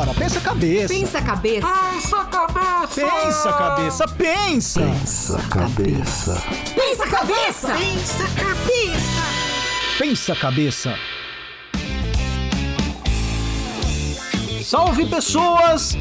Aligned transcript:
Pensa 0.00 0.40
cabeça. 0.40 0.88
Pensa 0.94 1.20
cabeça. 1.20 1.66
Pensa 1.66 2.24
cabeça. 2.24 2.94
Pensa 2.94 3.52
cabeça, 3.52 4.08
pensa. 4.08 4.80
Pensa 4.80 5.38
cabeça. 5.50 6.42
Pensa 6.74 7.06
cabeça. 7.06 7.68
Pensa 7.76 8.24
cabeça. 8.34 9.22
Pensa 9.98 10.34
cabeça. 10.36 10.94
Salve 14.64 15.04
pessoas! 15.04 15.94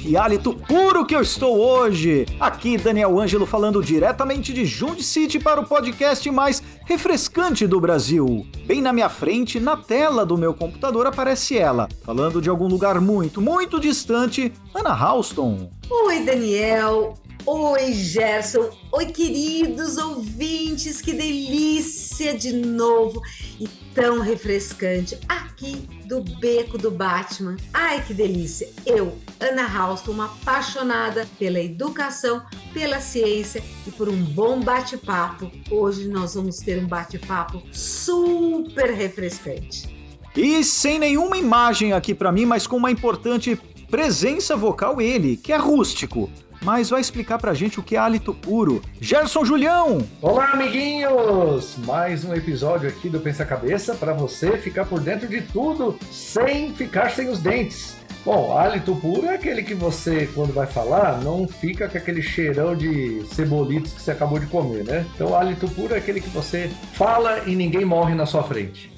Que 0.00 0.16
hálito 0.16 0.54
puro 0.54 1.04
que 1.04 1.14
eu 1.14 1.20
estou 1.20 1.60
hoje! 1.60 2.24
Aqui 2.40 2.78
Daniel 2.78 3.20
Ângelo 3.20 3.44
falando 3.44 3.82
diretamente 3.82 4.50
de 4.50 4.64
Junди 4.64 5.02
City 5.02 5.38
para 5.38 5.60
o 5.60 5.66
podcast 5.66 6.28
mais 6.30 6.62
refrescante 6.86 7.66
do 7.66 7.78
Brasil. 7.78 8.46
Bem 8.64 8.80
na 8.80 8.94
minha 8.94 9.10
frente, 9.10 9.60
na 9.60 9.76
tela 9.76 10.24
do 10.24 10.38
meu 10.38 10.54
computador, 10.54 11.06
aparece 11.06 11.58
ela, 11.58 11.86
falando 12.02 12.40
de 12.40 12.48
algum 12.48 12.66
lugar 12.66 12.98
muito, 12.98 13.42
muito 13.42 13.78
distante, 13.78 14.50
Ana 14.74 14.94
Halston. 14.94 15.70
Oi, 15.90 16.24
Daniel. 16.24 17.14
Oi, 17.52 17.92
Gerson. 17.92 18.70
Oi, 18.92 19.06
queridos 19.06 19.96
ouvintes. 19.96 21.00
Que 21.00 21.12
delícia 21.12 22.32
de 22.32 22.52
novo 22.52 23.20
e 23.58 23.66
tão 23.92 24.20
refrescante 24.20 25.18
aqui 25.28 25.88
do 26.04 26.22
Beco 26.38 26.78
do 26.78 26.92
Batman. 26.92 27.56
Ai, 27.74 28.04
que 28.06 28.14
delícia. 28.14 28.70
Eu, 28.86 29.18
Ana 29.40 29.66
Halston, 29.66 30.12
uma 30.12 30.26
apaixonada 30.26 31.26
pela 31.40 31.58
educação, 31.58 32.40
pela 32.72 33.00
ciência 33.00 33.60
e 33.84 33.90
por 33.90 34.08
um 34.08 34.22
bom 34.22 34.60
bate-papo. 34.60 35.50
Hoje 35.72 36.06
nós 36.06 36.36
vamos 36.36 36.58
ter 36.58 36.78
um 36.78 36.86
bate-papo 36.86 37.60
super 37.72 38.94
refrescante. 38.94 39.99
E 40.36 40.62
sem 40.62 40.98
nenhuma 40.98 41.36
imagem 41.36 41.92
aqui 41.92 42.14
para 42.14 42.30
mim, 42.30 42.46
mas 42.46 42.66
com 42.66 42.76
uma 42.76 42.90
importante 42.90 43.56
presença 43.90 44.56
vocal 44.56 45.00
ele, 45.00 45.36
que 45.36 45.52
é 45.52 45.56
rústico 45.56 46.30
mas 46.62 46.90
vai 46.90 47.00
explicar 47.00 47.38
pra 47.38 47.54
gente 47.54 47.80
o 47.80 47.82
que 47.82 47.96
é 47.96 47.98
hálito 47.98 48.34
puro. 48.34 48.82
Gerson 49.00 49.44
Julião! 49.44 50.06
Olá, 50.20 50.50
amiguinhos! 50.52 51.76
Mais 51.86 52.24
um 52.24 52.34
episódio 52.34 52.88
aqui 52.88 53.08
do 53.08 53.20
Pensa 53.20 53.44
Cabeça 53.44 53.94
para 53.94 54.12
você 54.12 54.58
ficar 54.58 54.84
por 54.84 55.00
dentro 55.00 55.26
de 55.26 55.40
tudo 55.40 55.98
sem 56.10 56.74
ficar 56.74 57.10
sem 57.10 57.28
os 57.28 57.38
dentes. 57.38 57.96
Bom, 58.24 58.54
hálito 58.54 58.94
puro 58.96 59.26
é 59.26 59.34
aquele 59.34 59.62
que 59.62 59.74
você, 59.74 60.28
quando 60.34 60.52
vai 60.52 60.66
falar, 60.66 61.22
não 61.22 61.48
fica 61.48 61.88
com 61.88 61.96
aquele 61.96 62.20
cheirão 62.20 62.76
de 62.76 63.24
cebolitos 63.32 63.94
que 63.94 64.02
você 64.02 64.10
acabou 64.10 64.38
de 64.38 64.44
comer, 64.46 64.84
né? 64.84 65.06
Então, 65.14 65.34
hálito 65.34 65.66
puro 65.70 65.94
é 65.94 65.98
aquele 65.98 66.20
que 66.20 66.28
você 66.28 66.70
fala 66.92 67.44
e 67.46 67.56
ninguém 67.56 67.86
morre 67.86 68.14
na 68.14 68.26
sua 68.26 68.42
frente. 68.42 68.92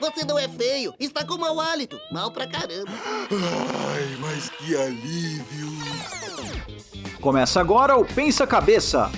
Você 0.00 0.24
não 0.24 0.38
é 0.38 0.48
feio, 0.48 0.94
está 0.98 1.24
com 1.24 1.36
mau 1.36 1.60
hálito. 1.60 1.98
Mal 2.10 2.30
pra 2.30 2.46
caramba. 2.46 2.92
Ai, 3.30 4.16
mas 4.20 4.48
que 4.50 4.76
alívio. 4.76 5.68
Começa 7.20 7.60
agora 7.60 7.96
o 7.96 8.04
Pensa 8.04 8.46
Cabeça. 8.46 9.10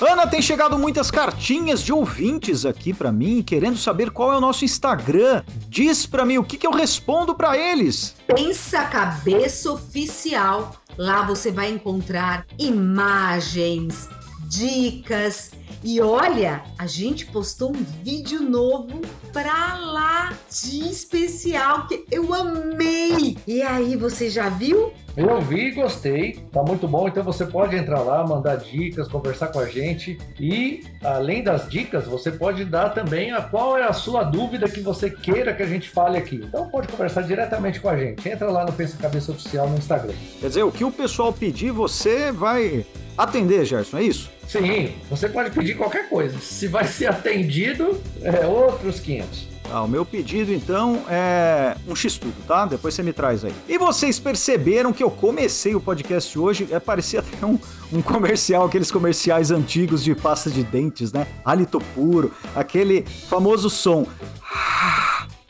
Ana, 0.00 0.26
tem 0.26 0.42
chegado 0.42 0.78
muitas 0.78 1.10
cartinhas 1.10 1.82
de 1.82 1.92
ouvintes 1.92 2.66
aqui 2.66 2.92
para 2.92 3.10
mim, 3.10 3.42
querendo 3.42 3.78
saber 3.78 4.10
qual 4.10 4.32
é 4.32 4.36
o 4.36 4.40
nosso 4.40 4.64
Instagram. 4.64 5.42
Diz 5.68 6.04
para 6.04 6.26
mim 6.26 6.36
o 6.36 6.44
que, 6.44 6.58
que 6.58 6.66
eu 6.66 6.72
respondo 6.72 7.34
para 7.34 7.56
eles. 7.56 8.14
Pensa 8.26 8.84
Cabeça 8.84 9.72
Oficial. 9.72 10.76
Lá 10.96 11.22
você 11.22 11.50
vai 11.50 11.70
encontrar 11.70 12.46
imagens, 12.58 14.08
dicas. 14.56 15.50
E 15.82 16.00
olha, 16.00 16.62
a 16.78 16.86
gente 16.86 17.26
postou 17.26 17.70
um 17.70 17.84
vídeo 18.02 18.40
novo 18.40 19.00
pra 19.32 19.76
lá 19.76 20.32
de 20.50 20.88
especial 20.88 21.86
que 21.86 22.04
eu 22.10 22.32
amei. 22.32 23.36
E 23.46 23.60
aí, 23.60 23.96
você 23.96 24.30
já 24.30 24.48
viu? 24.48 24.92
Eu 25.16 25.40
vi 25.40 25.68
e 25.68 25.70
gostei, 25.70 26.40
tá 26.50 26.62
muito 26.62 26.88
bom. 26.88 27.06
Então 27.06 27.22
você 27.22 27.46
pode 27.46 27.76
entrar 27.76 28.00
lá, 28.00 28.26
mandar 28.26 28.56
dicas, 28.56 29.06
conversar 29.06 29.48
com 29.48 29.60
a 29.60 29.66
gente. 29.66 30.18
E 30.40 30.82
além 31.04 31.42
das 31.42 31.68
dicas, 31.68 32.06
você 32.06 32.32
pode 32.32 32.64
dar 32.64 32.88
também 32.88 33.30
a 33.30 33.40
qual 33.40 33.78
é 33.78 33.84
a 33.84 33.92
sua 33.92 34.24
dúvida 34.24 34.68
que 34.68 34.80
você 34.80 35.08
queira 35.08 35.54
que 35.54 35.62
a 35.62 35.66
gente 35.66 35.88
fale 35.88 36.18
aqui. 36.18 36.40
Então 36.42 36.68
pode 36.68 36.88
conversar 36.88 37.22
diretamente 37.22 37.78
com 37.78 37.88
a 37.88 37.96
gente. 37.96 38.28
Entra 38.28 38.50
lá 38.50 38.64
no 38.64 38.72
Pensa 38.72 38.96
Cabeça 38.96 39.30
Oficial 39.30 39.68
no 39.68 39.78
Instagram. 39.78 40.14
Quer 40.40 40.48
dizer, 40.48 40.62
o 40.64 40.72
que 40.72 40.84
o 40.84 40.90
pessoal 40.90 41.32
pedir, 41.32 41.70
você 41.70 42.32
vai 42.32 42.84
atender, 43.16 43.64
Gerson, 43.64 43.98
é 43.98 44.02
isso? 44.02 44.33
Sim, 44.46 44.92
você 45.08 45.28
pode 45.28 45.50
pedir 45.50 45.76
qualquer 45.76 46.08
coisa. 46.08 46.38
Se 46.38 46.68
vai 46.68 46.86
ser 46.86 47.06
atendido, 47.06 48.00
é 48.22 48.46
outros 48.46 49.00
500. 49.00 49.54
Ah, 49.70 49.82
o 49.82 49.88
meu 49.88 50.04
pedido 50.04 50.52
então 50.52 51.02
é 51.08 51.74
um 51.88 51.96
x-tudo, 51.96 52.34
tá? 52.46 52.66
Depois 52.66 52.94
você 52.94 53.02
me 53.02 53.12
traz 53.12 53.44
aí. 53.44 53.54
E 53.68 53.78
vocês 53.78 54.18
perceberam 54.18 54.92
que 54.92 55.02
eu 55.02 55.10
comecei 55.10 55.74
o 55.74 55.80
podcast 55.80 56.38
hoje, 56.38 56.68
é, 56.70 56.78
parecia 56.78 57.20
até 57.20 57.44
um, 57.46 57.58
um 57.92 58.02
comercial, 58.02 58.66
aqueles 58.66 58.90
comerciais 58.90 59.50
antigos 59.50 60.04
de 60.04 60.14
pasta 60.14 60.50
de 60.50 60.62
dentes, 60.62 61.12
né? 61.12 61.26
Hálito 61.44 61.80
puro, 61.94 62.32
aquele 62.54 63.06
famoso 63.28 63.70
som 63.70 64.06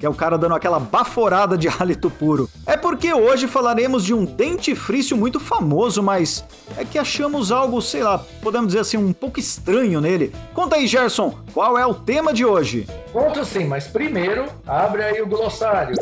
que 0.04 0.06
é 0.06 0.10
o 0.10 0.14
cara 0.14 0.36
dando 0.36 0.54
aquela 0.54 0.78
baforada 0.78 1.56
de 1.56 1.66
hálito 1.66 2.10
puro. 2.10 2.46
É 2.66 2.76
porque 2.76 3.14
hoje 3.14 3.48
falaremos 3.48 4.04
de 4.04 4.12
um 4.12 4.26
dentifrício 4.26 5.16
muito 5.16 5.40
famoso, 5.40 6.02
mas 6.02 6.44
é 6.76 6.84
que 6.84 6.98
achamos 6.98 7.50
algo, 7.50 7.80
sei 7.80 8.02
lá, 8.02 8.22
podemos 8.42 8.66
dizer 8.66 8.80
assim, 8.80 8.98
um 8.98 9.14
pouco 9.14 9.40
estranho 9.40 10.02
nele. 10.02 10.30
Conta 10.52 10.76
aí, 10.76 10.86
Gerson, 10.86 11.34
qual 11.54 11.78
é 11.78 11.86
o 11.86 11.94
tema 11.94 12.34
de 12.34 12.44
hoje? 12.44 12.86
Conto 13.14 13.46
sim, 13.46 13.64
mas 13.64 13.86
primeiro, 13.86 14.44
abre 14.66 15.02
aí 15.02 15.22
o 15.22 15.26
glossário. 15.26 15.96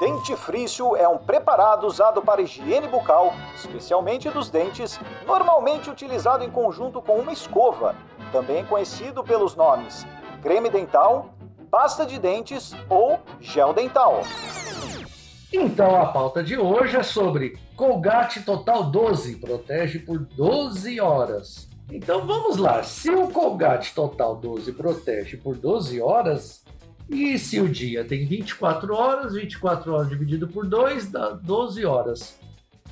Dentifrício 0.00 0.94
é 0.96 1.08
um 1.08 1.16
preparado 1.16 1.86
usado 1.86 2.20
para 2.20 2.42
higiene 2.42 2.88
bucal, 2.88 3.32
especialmente 3.56 4.28
dos 4.28 4.50
dentes, 4.50 5.00
normalmente 5.26 5.88
utilizado 5.88 6.44
em 6.44 6.50
conjunto 6.50 7.00
com 7.00 7.14
uma 7.14 7.32
escova, 7.32 7.96
também 8.30 8.66
conhecido 8.66 9.24
pelos 9.24 9.56
nomes 9.56 10.06
creme 10.40 10.70
dental, 10.70 11.34
pasta 11.70 12.04
de 12.04 12.18
dentes 12.18 12.74
ou 12.88 13.20
gel 13.40 13.72
dental. 13.72 14.22
Então 15.52 16.00
a 16.00 16.06
pauta 16.06 16.42
de 16.42 16.56
hoje 16.56 16.96
é 16.96 17.02
sobre 17.02 17.58
Colgate 17.76 18.42
Total 18.42 18.84
12, 18.90 19.36
protege 19.36 20.00
por 20.00 20.18
12 20.18 21.00
horas. 21.00 21.68
Então 21.90 22.26
vamos 22.26 22.56
lá, 22.56 22.82
se 22.82 23.10
o 23.10 23.28
Colgate 23.28 23.94
Total 23.94 24.36
12 24.36 24.72
protege 24.72 25.36
por 25.36 25.56
12 25.56 26.00
horas, 26.00 26.64
e 27.08 27.36
se 27.38 27.60
o 27.60 27.68
dia 27.68 28.04
tem 28.04 28.24
24 28.26 28.94
horas, 28.94 29.34
24 29.34 29.92
horas 29.92 30.08
dividido 30.08 30.46
por 30.46 30.66
2 30.66 31.10
dá 31.10 31.30
12 31.30 31.84
horas. 31.84 32.38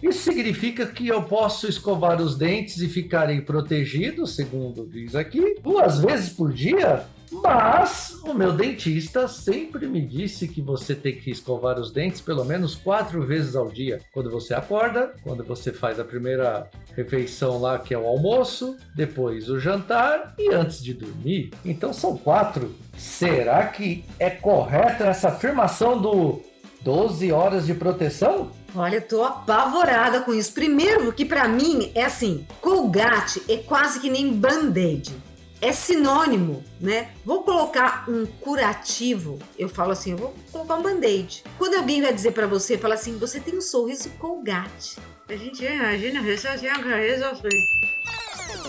Isso 0.02 0.20
significa 0.22 0.86
que 0.86 1.06
eu 1.06 1.22
posso 1.22 1.68
escovar 1.68 2.20
os 2.20 2.36
dentes 2.36 2.80
e 2.80 2.88
ficarem 2.88 3.40
protegidos, 3.40 4.34
segundo 4.34 4.86
diz 4.86 5.14
aqui, 5.14 5.56
duas 5.60 6.00
vezes 6.00 6.30
por 6.30 6.52
dia? 6.52 7.06
Mas 7.30 8.18
o 8.24 8.32
meu 8.32 8.52
dentista 8.52 9.28
sempre 9.28 9.86
me 9.86 10.00
disse 10.00 10.48
que 10.48 10.62
você 10.62 10.94
tem 10.94 11.16
que 11.16 11.30
escovar 11.30 11.78
os 11.78 11.92
dentes 11.92 12.20
pelo 12.20 12.44
menos 12.44 12.74
quatro 12.74 13.22
vezes 13.22 13.54
ao 13.54 13.68
dia. 13.68 14.00
Quando 14.12 14.30
você 14.30 14.54
acorda, 14.54 15.14
quando 15.22 15.44
você 15.44 15.72
faz 15.72 16.00
a 16.00 16.04
primeira 16.04 16.70
refeição 16.96 17.60
lá, 17.60 17.78
que 17.78 17.94
é 17.94 17.98
o 17.98 18.06
almoço, 18.06 18.76
depois 18.94 19.48
o 19.48 19.58
jantar 19.58 20.34
e 20.38 20.52
antes 20.52 20.82
de 20.82 20.94
dormir. 20.94 21.50
Então 21.64 21.92
são 21.92 22.16
quatro. 22.16 22.74
Será 22.96 23.66
que 23.66 24.04
é 24.18 24.30
correta 24.30 25.04
essa 25.04 25.28
afirmação 25.28 26.00
do 26.00 26.40
12 26.82 27.30
horas 27.32 27.66
de 27.66 27.74
proteção? 27.74 28.50
Olha, 28.74 28.96
eu 28.96 29.02
tô 29.02 29.24
apavorada 29.24 30.20
com 30.20 30.34
isso. 30.34 30.52
Primeiro, 30.52 31.04
porque 31.06 31.24
para 31.24 31.48
mim 31.48 31.90
é 31.94 32.04
assim, 32.04 32.46
Colgate 32.60 33.42
é 33.48 33.58
quase 33.58 34.00
que 34.00 34.10
nem 34.10 34.32
band-aid 34.32 35.27
é 35.60 35.72
sinônimo, 35.72 36.64
né? 36.80 37.10
Vou 37.24 37.42
colocar 37.42 38.04
um 38.08 38.26
curativo, 38.26 39.38
eu 39.58 39.68
falo 39.68 39.92
assim, 39.92 40.12
eu 40.12 40.16
vou 40.16 40.34
colocar 40.52 40.76
um 40.76 40.82
band-aid. 40.82 41.44
Quando 41.56 41.74
alguém 41.74 42.00
vai 42.00 42.12
dizer 42.12 42.32
para 42.32 42.46
você, 42.46 42.78
fala 42.78 42.94
assim, 42.94 43.18
você 43.18 43.40
tem 43.40 43.56
um 43.56 43.60
sorriso 43.60 44.10
colgate. 44.18 44.96
A 45.28 45.36
gente 45.36 45.64
imagina, 45.64 46.20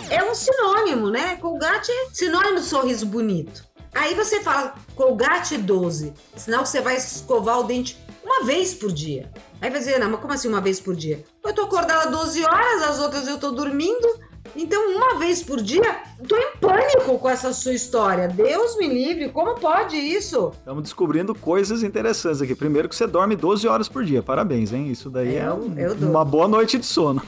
é 0.10 0.24
um 0.24 0.34
sinônimo, 0.34 1.10
né? 1.10 1.36
Colgate 1.36 1.92
é 1.92 2.10
sinônimo 2.12 2.60
de 2.60 2.66
sorriso 2.66 3.06
bonito. 3.06 3.64
Aí 3.94 4.14
você 4.14 4.42
fala 4.42 4.76
Colgate 4.96 5.58
12, 5.58 6.14
sinal 6.36 6.64
que 6.64 6.70
você 6.70 6.82
vai 6.82 6.98
escovar 6.98 7.60
o 7.60 7.64
dente 7.64 7.98
uma 8.24 8.44
vez 8.44 8.74
por 8.74 8.92
dia. 8.92 9.32
Aí 9.62 9.70
vai 9.70 9.80
dizer, 9.80 10.00
não, 10.00 10.10
mas 10.10 10.20
como 10.20 10.34
assim 10.34 10.48
uma 10.48 10.62
vez 10.62 10.80
por 10.80 10.96
dia? 10.96 11.24
Eu 11.44 11.54
tô 11.54 11.64
acordada 11.64 12.10
12 12.12 12.44
horas, 12.44 12.84
as 12.84 13.00
outras 13.00 13.28
eu 13.28 13.40
tô 13.40 13.52
dormindo, 13.52 14.08
Então, 14.56 14.96
uma 14.96 15.20
vez 15.20 15.44
por 15.44 15.62
dia, 15.62 15.98
tô 16.28 16.36
em 16.36 16.58
pânico 16.60 17.18
com 17.20 17.30
essa 17.30 17.54
sua 17.54 17.74
história. 17.74 18.28
Deus 18.28 18.78
me 18.78 18.88
livre, 18.88 19.30
como 19.30 19.56
pode 19.56 19.96
isso? 19.96 20.52
Estamos 20.58 20.84
descobrindo 20.84 21.34
coisas 21.36 21.84
interessantes 21.84 22.42
aqui. 22.42 22.56
Primeiro 22.56 22.90
que 22.90 22.96
você 22.96 23.06
dorme 23.08 23.36
12 23.36 23.68
horas 23.68 23.88
por 23.88 24.04
dia. 24.04 24.22
Parabéns, 24.24 24.74
hein? 24.74 24.88
Isso 24.90 25.10
daí 25.10 25.36
é, 25.36 25.48
Eu- 25.48 25.54
um- 25.56 25.78
eu 25.78 25.96
dou. 25.96 26.10
uma 26.10 26.26
boa 26.26 26.48
noite 26.48 26.78
de 26.78 26.86
sono. 26.86 27.22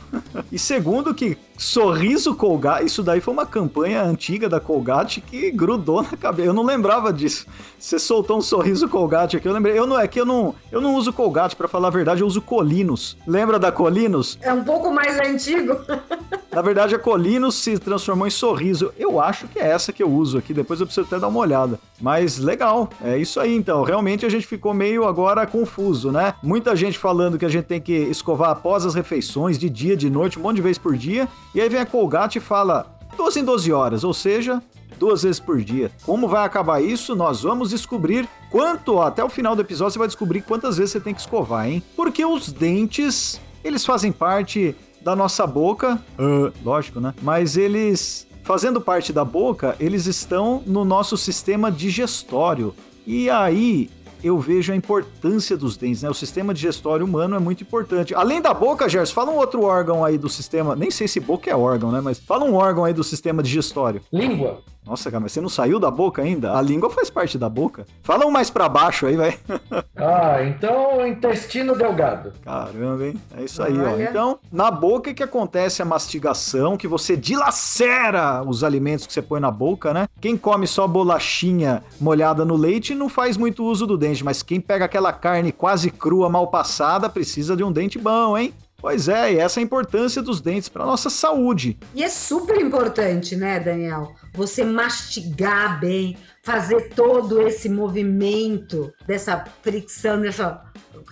e 0.52 0.58
segundo 0.60 1.14
que 1.14 1.38
sorriso 1.58 2.34
Colgate, 2.36 2.86
isso 2.86 3.04
daí 3.04 3.22
foi 3.22 3.34
uma 3.34 3.46
campanha 3.46 4.02
antiga 4.04 4.50
da 4.50 4.60
Colgate 4.60 5.22
que 5.22 5.52
grudou 5.52 6.02
na 6.02 6.18
cabeça. 6.18 6.50
Eu 6.50 6.54
não 6.54 6.64
lembrava 6.64 7.14
disso. 7.14 7.46
Você 7.78 8.00
soltou 8.00 8.38
um 8.40 8.42
sorriso 8.42 8.90
Colgate 8.90 9.38
aqui, 9.38 9.48
eu 9.48 9.54
lembrei. 9.54 9.78
Eu 9.78 9.86
não 9.86 10.00
é 10.00 10.08
que 10.08 10.20
eu 10.20 10.26
não, 10.26 10.56
eu 10.72 10.82
não 10.82 10.96
uso 10.96 11.14
Colgate 11.14 11.56
para 11.56 11.68
falar 11.68 11.88
a 11.90 11.92
verdade, 11.92 12.22
eu 12.22 12.28
uso 12.28 12.42
Colinos. 12.42 13.16
Lembra 13.28 13.60
da 13.60 13.72
Colinos? 13.72 14.38
É 14.42 14.52
um 14.52 14.64
pouco 14.64 14.92
mais 14.92 15.20
antigo. 15.20 15.78
Na 16.52 16.62
verdade, 16.62 16.94
a 16.94 17.00
Colinos 17.00 17.56
se 17.56 17.80
transformou 17.80 18.28
em 18.28 18.30
sorriso. 18.30 18.92
Eu 19.00 19.22
acho 19.22 19.48
que 19.48 19.58
é 19.58 19.70
essa 19.70 19.94
que 19.94 20.04
eu 20.04 20.10
uso 20.10 20.38
aqui. 20.38 20.54
Depois 20.54 20.82
eu 20.82 20.86
preciso 20.86 21.08
até 21.08 21.18
dar 21.18 21.30
uma 21.30 21.40
olhada. 21.40 21.80
Mas 22.00 22.38
legal, 22.40 22.90
é 23.02 23.18
isso 23.18 23.40
aí 23.40 23.56
então. 23.56 23.84
Realmente 23.84 24.26
a 24.26 24.30
gente 24.30 24.46
ficou 24.46 24.74
meio 24.74 25.06
agora 25.06 25.48
confuso, 25.48 26.12
né? 26.12 26.34
Muita 26.44 26.76
gente 26.76 26.98
falando 26.98 27.38
que 27.38 27.46
a 27.46 27.50
gente 27.50 27.66
tem 27.66 27.80
que 27.80 27.94
escovar 27.94 28.50
após 28.50 28.86
as 28.86 28.96
refeições, 28.96 29.58
de 29.58 29.70
dia, 29.70 29.96
de 29.96 30.10
noite, 30.10 30.38
um 30.38 30.42
monte 30.42 30.58
de 30.58 30.62
vezes 30.62 30.78
por 30.78 30.98
dia. 30.98 31.26
E 31.56 31.62
aí 31.62 31.70
vem 31.70 31.80
a 31.80 31.86
Colgate 31.86 32.38
e 32.38 32.42
fala 32.42 32.86
12 33.16 33.40
em 33.40 33.46
12 33.46 33.72
horas, 33.72 34.04
ou 34.04 34.14
seja, 34.14 34.62
duas 35.00 35.24
vezes 35.24 35.40
por 35.40 35.62
dia. 35.62 35.90
Como 36.06 36.28
vai 36.28 36.46
acabar 36.46 36.84
isso? 36.84 37.16
Nós 37.16 37.44
vamos 37.44 37.70
descobrir 37.70 38.28
quanto, 38.50 39.02
até 39.02 39.24
o 39.24 39.30
final 39.30 39.56
do 39.56 39.62
episódio 39.62 39.94
você 39.94 40.00
vai 40.00 40.08
descobrir 40.08 40.42
quantas 40.42 40.78
vezes 40.78 40.92
você 40.92 41.00
tem 41.00 41.14
que 41.14 41.22
escovar, 41.22 41.70
hein? 41.70 41.82
Porque 41.96 42.26
os 42.26 42.52
dentes, 42.52 43.40
eles 43.64 43.86
fazem 43.86 44.12
parte 44.12 44.76
da 45.04 45.16
nossa 45.16 45.46
boca, 45.48 46.02
ah, 46.18 46.52
lógico, 46.64 47.00
né? 47.00 47.14
Mas 47.22 47.58
eles, 47.58 48.28
fazendo 48.44 48.80
parte 48.80 49.12
da 49.12 49.26
boca, 49.26 49.76
eles 49.80 50.06
estão 50.06 50.62
no 50.66 50.86
nosso 50.86 51.18
sistema 51.18 51.72
digestório. 51.72 52.74
E 53.06 53.30
aí 53.30 53.90
eu 54.24 54.40
vejo 54.40 54.72
a 54.72 54.76
importância 54.76 55.58
dos 55.58 55.76
dentes, 55.76 56.04
né? 56.04 56.10
O 56.10 56.14
sistema 56.14 56.54
digestório 56.54 57.06
humano 57.06 57.36
é 57.36 57.40
muito 57.40 57.64
importante. 57.64 58.14
Além 58.14 58.42
da 58.42 58.54
boca, 58.54 58.88
Gerson, 58.88 59.14
fala 59.14 59.32
um 59.32 59.36
outro 59.36 59.64
órgão 59.64 60.06
aí 60.06 60.18
do 60.18 60.30
sistema. 60.30 60.76
Nem 60.76 60.92
sei 60.92 61.08
se 61.08 61.20
boca 61.20 61.50
é 61.50 61.56
órgão, 61.56 61.92
né? 61.92 62.02
Mas 62.02 62.20
fala 62.20 62.46
um 62.46 62.54
órgão 62.54 62.86
aí 62.86 62.94
do 62.94 63.04
sistema 63.04 63.42
digestório. 63.42 64.02
Língua. 64.14 64.62
Nossa, 64.86 65.12
cara, 65.12 65.22
mas 65.22 65.32
você 65.32 65.40
não 65.40 65.50
saiu 65.50 65.80
da 65.80 65.92
boca 65.92 66.22
ainda? 66.22 66.58
A 66.58 66.62
língua 66.62 66.90
faz 66.90 67.10
parte 67.10 67.38
da 67.38 67.48
boca. 67.48 67.86
Fala 68.02 68.26
um 68.26 68.32
mais 68.32 68.50
pra 68.50 68.68
baixo 68.68 69.06
aí, 69.06 69.16
vai. 69.16 69.38
Ah, 70.04 70.44
então 70.44 71.06
intestino 71.06 71.76
delgado. 71.76 72.34
Caramba, 72.44 73.06
hein? 73.06 73.22
É 73.38 73.44
isso 73.44 73.62
aí, 73.62 73.78
ó. 73.80 74.00
Então, 74.00 74.40
na 74.52 74.72
boca 74.72 75.12
é 75.12 75.14
que 75.14 75.22
acontece 75.22 75.80
a 75.80 75.86
mastigação, 75.86 76.76
que 76.76 76.88
você 76.88 77.16
dilacera 77.16 78.42
os 78.44 78.64
alimentos 78.64 79.06
que 79.06 79.14
você 79.14 79.22
põe 79.22 79.40
na 79.40 79.52
boca, 79.52 79.94
né? 79.94 80.08
Quem 80.20 80.36
come 80.36 80.66
só 80.66 80.88
bolachinha 80.88 81.84
molhada 82.00 82.44
no 82.44 82.56
leite 82.56 82.96
não 82.96 83.08
faz 83.08 83.38
muito 83.38 83.64
uso 83.64 83.86
do 83.86 83.96
dente, 83.96 84.24
mas 84.24 84.42
quem 84.42 84.60
pega 84.60 84.86
aquela 84.86 85.14
carne 85.14 85.52
quase 85.52 85.92
crua, 85.92 86.28
mal 86.30 86.48
passada, 86.48 87.08
precisa 87.08 87.56
de 87.56 87.64
um 87.64 87.72
dente 87.72 88.00
bom, 88.00 88.36
hein? 88.36 88.54
Pois 88.82 89.08
é, 89.08 89.34
e 89.34 89.38
essa 89.38 89.60
é 89.60 89.62
a 89.62 89.64
importância 89.64 90.24
dos 90.24 90.42
dentes 90.42 90.68
para 90.68 90.86
nossa 90.86 91.10
saúde. 91.10 91.78
E 91.94 92.04
é 92.04 92.10
super 92.10 92.60
importante, 92.60 93.36
né, 93.36 93.60
Daniel? 93.60 94.16
Você 94.34 94.64
mastigar 94.64 95.80
bem, 95.80 96.18
fazer 96.42 96.90
todo 96.90 97.48
esse 97.48 97.70
movimento 97.70 98.92
dessa 99.06 99.46
fricção, 99.62 100.20
dessa 100.20 100.64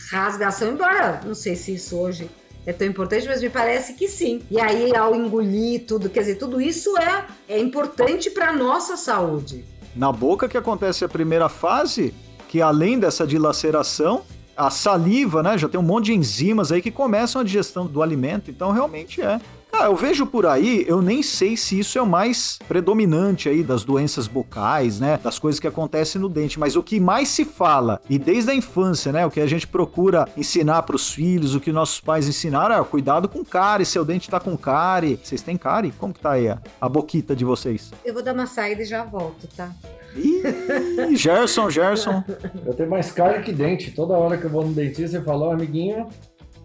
rasgação, 0.09 0.71
embora 0.71 1.21
não 1.23 1.35
sei 1.35 1.55
se 1.55 1.75
isso 1.75 1.95
hoje 1.95 2.29
é 2.65 2.73
tão 2.73 2.87
importante, 2.87 3.27
mas 3.27 3.41
me 3.41 3.49
parece 3.49 3.93
que 3.93 4.07
sim. 4.07 4.41
E 4.49 4.59
aí, 4.59 4.95
ao 4.95 5.15
engolir 5.15 5.85
tudo, 5.85 6.09
quer 6.09 6.21
dizer, 6.21 6.35
tudo 6.35 6.59
isso 6.59 6.97
é, 6.97 7.25
é 7.47 7.59
importante 7.59 8.31
para 8.31 8.51
nossa 8.51 8.97
saúde. 8.97 9.63
Na 9.95 10.11
boca 10.11 10.49
que 10.49 10.57
acontece 10.57 11.05
a 11.05 11.09
primeira 11.09 11.49
fase, 11.49 12.13
que 12.47 12.61
além 12.61 12.99
dessa 12.99 13.25
dilaceração, 13.25 14.23
a 14.59 14.69
saliva, 14.69 15.41
né? 15.41 15.57
Já 15.57 15.69
tem 15.69 15.79
um 15.79 15.83
monte 15.83 16.05
de 16.05 16.13
enzimas 16.13 16.69
aí 16.69 16.81
que 16.81 16.91
começam 16.91 17.39
a 17.39 17.45
digestão 17.45 17.87
do 17.87 18.03
alimento, 18.03 18.51
então 18.51 18.71
realmente 18.71 19.21
é. 19.21 19.39
Cara, 19.71 19.85
eu 19.85 19.95
vejo 19.95 20.25
por 20.25 20.45
aí, 20.45 20.83
eu 20.87 21.01
nem 21.01 21.21
sei 21.21 21.55
se 21.55 21.79
isso 21.79 21.97
é 21.97 22.01
o 22.01 22.07
mais 22.07 22.59
predominante 22.67 23.47
aí 23.47 23.63
das 23.63 23.83
doenças 23.83 24.27
bucais, 24.27 24.99
né? 24.99 25.19
Das 25.23 25.37
coisas 25.37 25.59
que 25.59 25.67
acontecem 25.67 26.19
no 26.19 26.27
dente, 26.27 26.59
mas 26.59 26.75
o 26.75 26.83
que 26.83 26.99
mais 26.99 27.29
se 27.29 27.45
fala, 27.45 28.01
e 28.09 28.17
desde 28.17 28.51
a 28.51 28.55
infância, 28.55 29.11
né? 29.11 29.25
O 29.25 29.31
que 29.31 29.39
a 29.39 29.47
gente 29.47 29.67
procura 29.67 30.27
ensinar 30.35 30.83
pros 30.83 31.11
filhos, 31.11 31.55
o 31.55 31.59
que 31.59 31.71
nossos 31.71 32.01
pais 32.01 32.27
ensinaram 32.27 32.75
é 32.75 32.83
cuidado 32.83 33.29
com 33.29 33.45
cárie, 33.45 33.85
seu 33.85 34.03
dente 34.03 34.29
tá 34.29 34.39
com 34.39 34.57
cárie. 34.57 35.19
Vocês 35.23 35.41
têm 35.41 35.55
cárie? 35.55 35.93
Como 35.97 36.13
que 36.13 36.19
tá 36.19 36.31
aí 36.31 36.49
a, 36.49 36.59
a 36.81 36.89
boquita 36.89 37.35
de 37.35 37.45
vocês? 37.45 37.91
Eu 38.03 38.13
vou 38.13 38.23
dar 38.23 38.33
uma 38.33 38.47
saída 38.47 38.81
e 38.81 38.85
já 38.85 39.03
volto, 39.03 39.47
tá? 39.55 39.71
Ih, 40.15 41.15
Gerson, 41.15 41.69
Gerson. 41.69 42.23
Eu 42.65 42.73
tenho 42.73 42.89
mais 42.89 43.11
cara 43.11 43.41
que 43.41 43.51
dente. 43.51 43.91
Toda 43.91 44.15
hora 44.15 44.37
que 44.37 44.45
eu 44.45 44.49
vou 44.49 44.65
no 44.65 44.73
dentista, 44.73 45.19
você 45.19 45.23
fala, 45.23 45.47
ó, 45.47 45.53
amiguinho, 45.53 46.07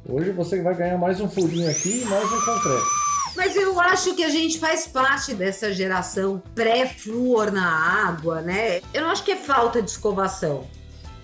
hoje 0.09 0.31
você 0.31 0.61
vai 0.62 0.75
ganhar 0.75 0.99
mais 0.99 1.21
um 1.21 1.29
furinho 1.29 1.71
aqui 1.71 2.03
e 2.03 2.05
mais 2.05 2.25
um 2.25 2.41
concreto. 2.41 3.05
Mas 3.37 3.56
eu 3.56 3.81
acho 3.81 4.15
que 4.15 4.23
a 4.23 4.29
gente 4.29 4.59
faz 4.59 4.87
parte 4.87 5.35
dessa 5.35 5.73
geração 5.73 6.41
pré-flúor 6.55 7.51
na 7.51 8.06
água, 8.06 8.41
né? 8.41 8.81
Eu 8.93 9.03
não 9.03 9.11
acho 9.11 9.25
que 9.25 9.33
é 9.33 9.37
falta 9.37 9.83
de 9.83 9.91
escovação. 9.91 10.67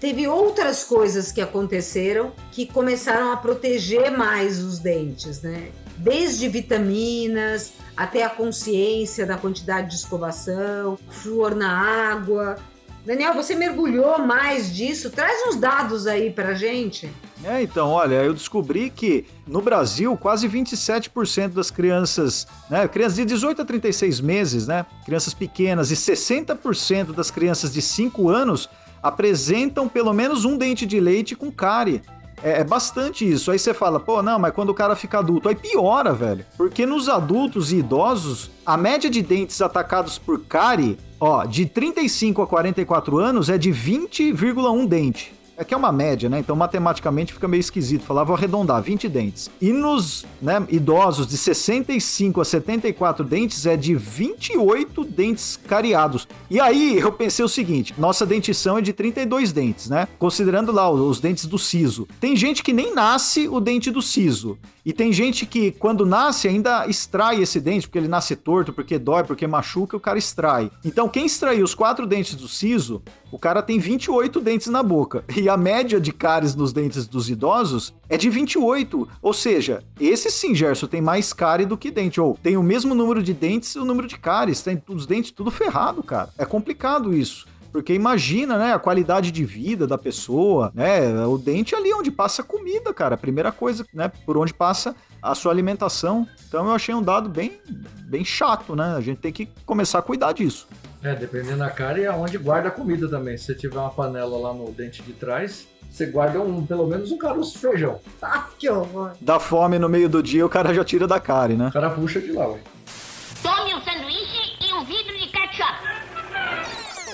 Teve 0.00 0.26
outras 0.26 0.82
coisas 0.82 1.30
que 1.30 1.40
aconteceram 1.40 2.32
que 2.50 2.66
começaram 2.66 3.32
a 3.32 3.36
proteger 3.36 4.10
mais 4.10 4.58
os 4.58 4.78
dentes, 4.78 5.42
né? 5.42 5.70
Desde 5.98 6.48
vitaminas 6.48 7.72
até 7.96 8.24
a 8.24 8.30
consciência 8.30 9.26
da 9.26 9.36
quantidade 9.36 9.90
de 9.90 9.96
escovação, 9.96 10.98
flúor 11.10 11.54
na 11.54 11.70
água. 11.70 12.56
Daniel, 13.04 13.34
você 13.34 13.54
mergulhou 13.54 14.18
mais 14.18 14.74
disso? 14.74 15.10
Traz 15.10 15.48
uns 15.48 15.56
dados 15.56 16.06
aí 16.06 16.30
pra 16.30 16.54
gente. 16.54 17.10
É, 17.42 17.62
então, 17.62 17.88
olha, 17.88 18.16
eu 18.16 18.34
descobri 18.34 18.90
que 18.90 19.24
no 19.46 19.62
Brasil, 19.62 20.14
quase 20.16 20.46
27% 20.46 21.48
das 21.48 21.70
crianças, 21.70 22.46
né, 22.68 22.86
crianças 22.86 23.16
de 23.16 23.24
18 23.24 23.62
a 23.62 23.64
36 23.64 24.20
meses, 24.20 24.66
né, 24.66 24.84
crianças 25.06 25.32
pequenas, 25.32 25.90
e 25.90 25.96
60% 25.96 27.12
das 27.12 27.30
crianças 27.30 27.72
de 27.72 27.80
5 27.80 28.28
anos 28.28 28.68
apresentam 29.02 29.88
pelo 29.88 30.12
menos 30.12 30.44
um 30.44 30.58
dente 30.58 30.84
de 30.84 31.00
leite 31.00 31.34
com 31.34 31.50
cárie. 31.50 32.02
É, 32.42 32.60
é 32.60 32.64
bastante 32.64 33.30
isso. 33.30 33.50
Aí 33.50 33.58
você 33.58 33.72
fala, 33.72 33.98
pô, 33.98 34.22
não, 34.22 34.38
mas 34.38 34.52
quando 34.52 34.70
o 34.70 34.74
cara 34.74 34.94
fica 34.94 35.18
adulto, 35.18 35.48
aí 35.48 35.54
piora, 35.54 36.12
velho. 36.12 36.44
Porque 36.58 36.84
nos 36.84 37.08
adultos 37.08 37.72
e 37.72 37.76
idosos, 37.76 38.50
a 38.64 38.76
média 38.76 39.08
de 39.08 39.22
dentes 39.22 39.60
atacados 39.62 40.18
por 40.18 40.40
cárie, 40.44 40.98
ó, 41.20 41.44
de 41.44 41.66
35 41.66 42.42
a 42.42 42.46
44 42.46 43.18
anos 43.18 43.48
é 43.48 43.58
de 43.58 43.70
20,1 43.70 44.88
dente. 44.88 45.40
É 45.60 45.64
que 45.64 45.74
é 45.74 45.76
uma 45.76 45.92
média, 45.92 46.26
né? 46.30 46.38
Então 46.38 46.56
matematicamente 46.56 47.34
fica 47.34 47.46
meio 47.46 47.60
esquisito. 47.60 48.02
Falar, 48.02 48.24
vou 48.24 48.34
arredondar, 48.34 48.82
20 48.82 49.06
dentes. 49.10 49.50
E 49.60 49.74
nos 49.74 50.24
né, 50.40 50.66
idosos 50.70 51.26
de 51.26 51.36
65 51.36 52.40
a 52.40 52.44
74 52.46 53.22
dentes 53.22 53.66
é 53.66 53.76
de 53.76 53.94
28 53.94 55.04
dentes 55.04 55.60
cariados. 55.68 56.26
E 56.48 56.58
aí 56.58 56.96
eu 56.98 57.12
pensei 57.12 57.44
o 57.44 57.48
seguinte: 57.48 57.92
nossa 57.98 58.24
dentição 58.24 58.78
é 58.78 58.80
de 58.80 58.94
32 58.94 59.52
dentes, 59.52 59.90
né? 59.90 60.08
Considerando 60.18 60.72
lá 60.72 60.90
os, 60.90 61.20
dentes 61.20 61.44
do 61.44 61.58
siso. 61.58 62.08
Tem 62.18 62.34
gente 62.34 62.62
que 62.62 62.72
nem 62.72 62.94
nasce 62.94 63.46
o 63.46 63.60
dente 63.60 63.90
do 63.90 64.00
siso. 64.00 64.58
E 64.84 64.92
tem 64.92 65.12
gente 65.12 65.44
que, 65.46 65.72
quando 65.72 66.06
nasce, 66.06 66.48
ainda 66.48 66.86
extrai 66.86 67.42
esse 67.42 67.60
dente, 67.60 67.86
porque 67.86 67.98
ele 67.98 68.08
nasce 68.08 68.34
torto, 68.34 68.72
porque 68.72 68.98
dói, 68.98 69.24
porque 69.24 69.46
machuca, 69.46 69.96
o 69.96 70.00
cara 70.00 70.18
extrai. 70.18 70.70
Então, 70.84 71.08
quem 71.08 71.26
extraiu 71.26 71.64
os 71.64 71.74
quatro 71.74 72.06
dentes 72.06 72.34
do 72.34 72.48
siso, 72.48 73.02
o 73.30 73.38
cara 73.38 73.62
tem 73.62 73.78
28 73.78 74.40
dentes 74.40 74.68
na 74.68 74.82
boca. 74.82 75.24
E 75.36 75.48
a 75.48 75.56
média 75.56 76.00
de 76.00 76.12
cáries 76.12 76.54
nos 76.54 76.72
dentes 76.72 77.06
dos 77.06 77.30
idosos 77.30 77.94
é 78.08 78.16
de 78.16 78.28
28. 78.28 79.08
Ou 79.22 79.32
seja, 79.32 79.82
esse 79.98 80.30
sim, 80.30 80.54
Gerson, 80.54 80.86
tem 80.86 81.00
mais 81.00 81.32
cárie 81.32 81.66
do 81.66 81.76
que 81.76 81.90
dente. 81.90 82.20
Ou 82.20 82.38
tem 82.42 82.56
o 82.56 82.62
mesmo 82.62 82.94
número 82.94 83.22
de 83.22 83.32
dentes 83.32 83.74
e 83.74 83.78
o 83.78 83.84
número 83.84 84.08
de 84.08 84.18
cáries. 84.18 84.62
Tem 84.62 84.82
os 84.88 85.06
dentes 85.06 85.30
tudo 85.30 85.50
ferrado, 85.50 86.02
cara. 86.02 86.30
É 86.36 86.44
complicado 86.44 87.14
isso. 87.14 87.46
Porque 87.72 87.94
imagina, 87.94 88.58
né, 88.58 88.72
a 88.72 88.78
qualidade 88.78 89.30
de 89.30 89.44
vida 89.44 89.86
da 89.86 89.96
pessoa, 89.96 90.72
né? 90.74 91.24
O 91.26 91.38
dente 91.38 91.74
é 91.74 91.78
ali 91.78 91.92
onde 91.94 92.10
passa 92.10 92.42
a 92.42 92.44
comida, 92.44 92.92
cara. 92.92 93.14
A 93.14 93.18
primeira 93.18 93.52
coisa, 93.52 93.86
né, 93.94 94.10
por 94.26 94.36
onde 94.36 94.52
passa 94.52 94.94
a 95.22 95.34
sua 95.34 95.52
alimentação. 95.52 96.26
Então 96.48 96.66
eu 96.66 96.72
achei 96.72 96.94
um 96.94 97.02
dado 97.02 97.28
bem, 97.28 97.60
bem 98.04 98.24
chato, 98.24 98.74
né? 98.74 98.94
A 98.96 99.00
gente 99.00 99.18
tem 99.18 99.32
que 99.32 99.48
começar 99.64 99.98
a 99.98 100.02
cuidar 100.02 100.32
disso. 100.32 100.66
É, 101.02 101.14
dependendo 101.14 101.58
da 101.58 101.70
cara 101.70 101.98
e 101.98 102.06
aonde 102.06 102.36
guarda 102.36 102.68
a 102.68 102.70
comida 102.70 103.08
também. 103.08 103.36
Se 103.36 103.44
você 103.44 103.54
tiver 103.54 103.78
uma 103.78 103.90
panela 103.90 104.36
lá 104.36 104.52
no 104.52 104.70
dente 104.72 105.02
de 105.02 105.12
trás, 105.12 105.66
você 105.90 106.06
guarda 106.06 106.40
um, 106.40 106.64
pelo 106.64 106.86
menos 106.86 107.10
um 107.10 107.18
caroço 107.18 107.52
de 107.52 107.58
feijão. 107.58 108.00
Ah, 108.20 108.46
que 108.58 108.68
horror. 108.68 109.12
Dá 109.20 109.40
fome 109.40 109.78
no 109.78 109.88
meio 109.88 110.08
do 110.08 110.22
dia, 110.22 110.44
o 110.44 110.48
cara 110.48 110.74
já 110.74 110.84
tira 110.84 111.06
da 111.06 111.18
cárie, 111.18 111.56
né? 111.56 111.68
O 111.68 111.72
cara 111.72 111.90
puxa 111.90 112.20
de 112.20 112.32
lá, 112.32 112.48
ué. 112.48 112.60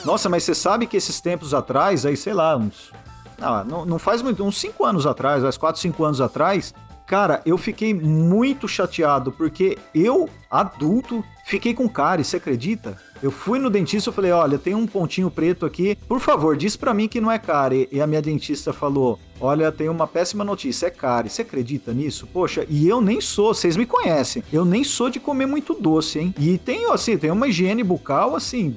Nossa, 0.06 0.28
mas 0.28 0.44
você 0.44 0.54
sabe 0.54 0.86
que 0.86 0.96
esses 0.96 1.20
tempos 1.20 1.52
atrás, 1.52 2.06
aí 2.06 2.16
sei 2.16 2.32
lá, 2.32 2.56
uns. 2.56 2.92
Ah, 3.40 3.64
não, 3.64 3.84
não 3.84 3.98
faz 3.98 4.22
muito, 4.22 4.42
uns 4.44 4.56
5 4.58 4.84
anos 4.84 5.04
atrás, 5.04 5.42
uns 5.42 5.58
4, 5.58 5.80
5 5.80 6.04
anos 6.04 6.20
atrás, 6.20 6.72
Cara, 7.06 7.40
eu 7.46 7.56
fiquei 7.56 7.94
muito 7.94 8.66
chateado, 8.66 9.30
porque 9.30 9.78
eu, 9.94 10.28
adulto, 10.50 11.24
fiquei 11.44 11.72
com 11.72 11.88
cárie, 11.88 12.24
você 12.24 12.38
acredita? 12.38 13.00
Eu 13.22 13.30
fui 13.30 13.60
no 13.60 13.70
dentista 13.70 14.10
e 14.10 14.12
falei, 14.12 14.32
olha, 14.32 14.58
tem 14.58 14.74
um 14.74 14.88
pontinho 14.88 15.30
preto 15.30 15.64
aqui, 15.64 15.96
por 16.08 16.18
favor, 16.18 16.56
diz 16.56 16.76
pra 16.76 16.92
mim 16.92 17.06
que 17.06 17.20
não 17.20 17.30
é 17.30 17.38
cárie. 17.38 17.88
E 17.92 18.00
a 18.00 18.08
minha 18.08 18.20
dentista 18.20 18.72
falou, 18.72 19.20
olha, 19.40 19.70
tem 19.70 19.88
uma 19.88 20.08
péssima 20.08 20.42
notícia, 20.42 20.88
é 20.88 20.90
cárie. 20.90 21.30
Você 21.30 21.42
acredita 21.42 21.92
nisso? 21.92 22.26
Poxa, 22.26 22.66
e 22.68 22.88
eu 22.88 23.00
nem 23.00 23.20
sou, 23.20 23.54
vocês 23.54 23.76
me 23.76 23.86
conhecem, 23.86 24.42
eu 24.52 24.64
nem 24.64 24.82
sou 24.82 25.08
de 25.08 25.20
comer 25.20 25.46
muito 25.46 25.74
doce, 25.74 26.18
hein? 26.18 26.34
E 26.40 26.58
tenho, 26.58 26.92
assim, 26.92 27.16
tem 27.16 27.30
uma 27.30 27.46
higiene 27.46 27.84
bucal, 27.84 28.34
assim, 28.34 28.74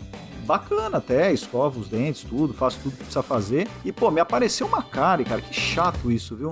bacana 0.50 0.98
até, 0.98 1.32
escovo 1.32 1.80
os 1.80 1.88
dentes, 1.88 2.24
tudo, 2.24 2.56
faço 2.56 2.80
tudo 2.82 2.94
que 2.94 3.04
precisa 3.04 3.22
fazer. 3.22 3.68
E, 3.86 3.92
pô, 3.92 4.10
me 4.10 4.20
apareceu 4.20 4.66
uma 4.66 4.82
cárie, 4.82 5.24
cara, 5.24 5.40
que 5.40 5.54
chato 5.54 6.10
isso, 6.10 6.36
viu? 6.36 6.52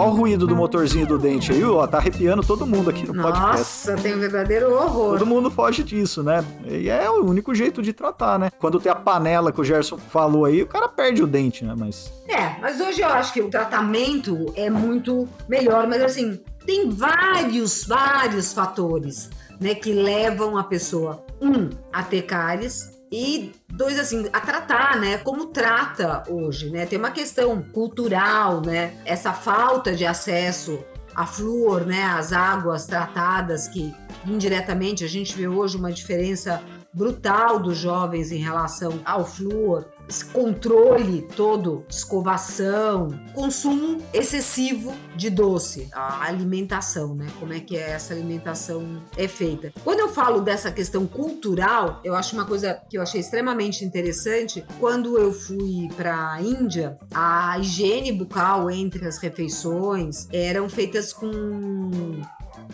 Olha 0.00 0.10
o 0.10 0.14
ruído 0.14 0.46
do 0.46 0.56
motorzinho 0.56 1.06
do 1.06 1.18
dente 1.18 1.52
aí, 1.52 1.62
ó, 1.62 1.86
tá 1.86 1.98
arrepiando 1.98 2.42
todo 2.42 2.66
mundo 2.66 2.88
aqui 2.88 3.06
no 3.06 3.22
podcast. 3.22 3.88
Nossa, 3.90 3.96
tem 3.96 4.14
um 4.14 4.18
verdadeiro 4.18 4.72
horror. 4.72 5.18
Todo 5.18 5.26
mundo 5.26 5.50
foge 5.50 5.82
disso, 5.82 6.22
né? 6.22 6.44
E 6.66 6.88
é 6.88 7.08
o 7.10 7.24
único 7.24 7.54
jeito 7.54 7.82
de 7.82 7.92
tratar, 7.92 8.38
né? 8.38 8.50
Quando 8.58 8.80
tem 8.80 8.90
a 8.90 8.94
panela 8.94 9.52
que 9.52 9.60
o 9.60 9.64
Gerson 9.64 9.98
falou 9.98 10.46
aí, 10.46 10.62
o 10.62 10.66
cara 10.66 10.88
perde 10.88 11.22
o 11.22 11.26
dente, 11.26 11.64
né? 11.64 11.74
Mas. 11.76 12.10
É, 12.26 12.58
mas 12.60 12.80
hoje 12.80 13.02
eu 13.02 13.08
acho 13.08 13.32
que 13.32 13.42
o 13.42 13.50
tratamento 13.50 14.52
é 14.56 14.70
muito 14.70 15.28
melhor, 15.48 15.86
mas 15.86 16.02
assim, 16.02 16.40
tem 16.64 16.88
vários, 16.88 17.84
vários 17.84 18.52
fatores, 18.52 19.28
né, 19.60 19.74
que 19.74 19.92
levam 19.92 20.56
a 20.56 20.64
pessoa, 20.64 21.22
um, 21.40 21.68
a 21.92 22.02
ter 22.02 22.22
cáries, 22.22 22.99
e 23.10 23.52
dois 23.68 23.98
assim 23.98 24.28
a 24.32 24.40
tratar 24.40 25.00
né 25.00 25.18
como 25.18 25.46
trata 25.46 26.22
hoje 26.28 26.70
né? 26.70 26.86
Tem 26.86 26.98
uma 26.98 27.10
questão 27.10 27.62
cultural 27.62 28.60
né? 28.60 28.94
Essa 29.04 29.32
falta 29.32 29.94
de 29.94 30.06
acesso 30.06 30.78
a 31.14 31.26
flúor 31.26 31.84
né? 31.84 32.04
As 32.04 32.32
águas 32.32 32.86
tratadas 32.86 33.68
que 33.68 33.94
indiretamente 34.26 35.04
a 35.04 35.08
gente 35.08 35.36
vê 35.36 35.48
hoje 35.48 35.76
uma 35.76 35.92
diferença 35.92 36.62
brutal 36.92 37.58
dos 37.58 37.78
jovens 37.78 38.32
em 38.32 38.38
relação 38.38 39.00
ao 39.04 39.24
flúor 39.24 39.86
esse 40.10 40.24
controle 40.24 41.22
todo, 41.36 41.84
escovação, 41.88 43.08
consumo 43.32 44.02
excessivo 44.12 44.92
de 45.14 45.30
doce, 45.30 45.88
a 45.92 46.24
alimentação, 46.24 47.14
né? 47.14 47.28
Como 47.38 47.52
é 47.52 47.60
que 47.60 47.76
é 47.76 47.90
essa 47.90 48.12
alimentação 48.12 49.00
é 49.16 49.28
feita. 49.28 49.72
Quando 49.84 50.00
eu 50.00 50.08
falo 50.08 50.40
dessa 50.40 50.72
questão 50.72 51.06
cultural, 51.06 52.00
eu 52.02 52.16
acho 52.16 52.34
uma 52.34 52.44
coisa 52.44 52.82
que 52.90 52.98
eu 52.98 53.02
achei 53.02 53.20
extremamente 53.20 53.84
interessante. 53.84 54.64
Quando 54.80 55.16
eu 55.16 55.32
fui 55.32 55.88
para 55.96 56.32
a 56.32 56.42
Índia, 56.42 56.98
a 57.14 57.56
higiene 57.60 58.10
bucal 58.10 58.68
entre 58.68 59.06
as 59.06 59.18
refeições 59.18 60.26
eram 60.32 60.68
feitas 60.68 61.12
com, 61.12 61.30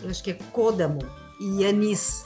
eu 0.01 0.09
acho 0.09 0.23
que 0.23 0.31
é 0.31 0.39
códamo 0.51 0.99
e 1.39 1.63
anis, 1.63 2.25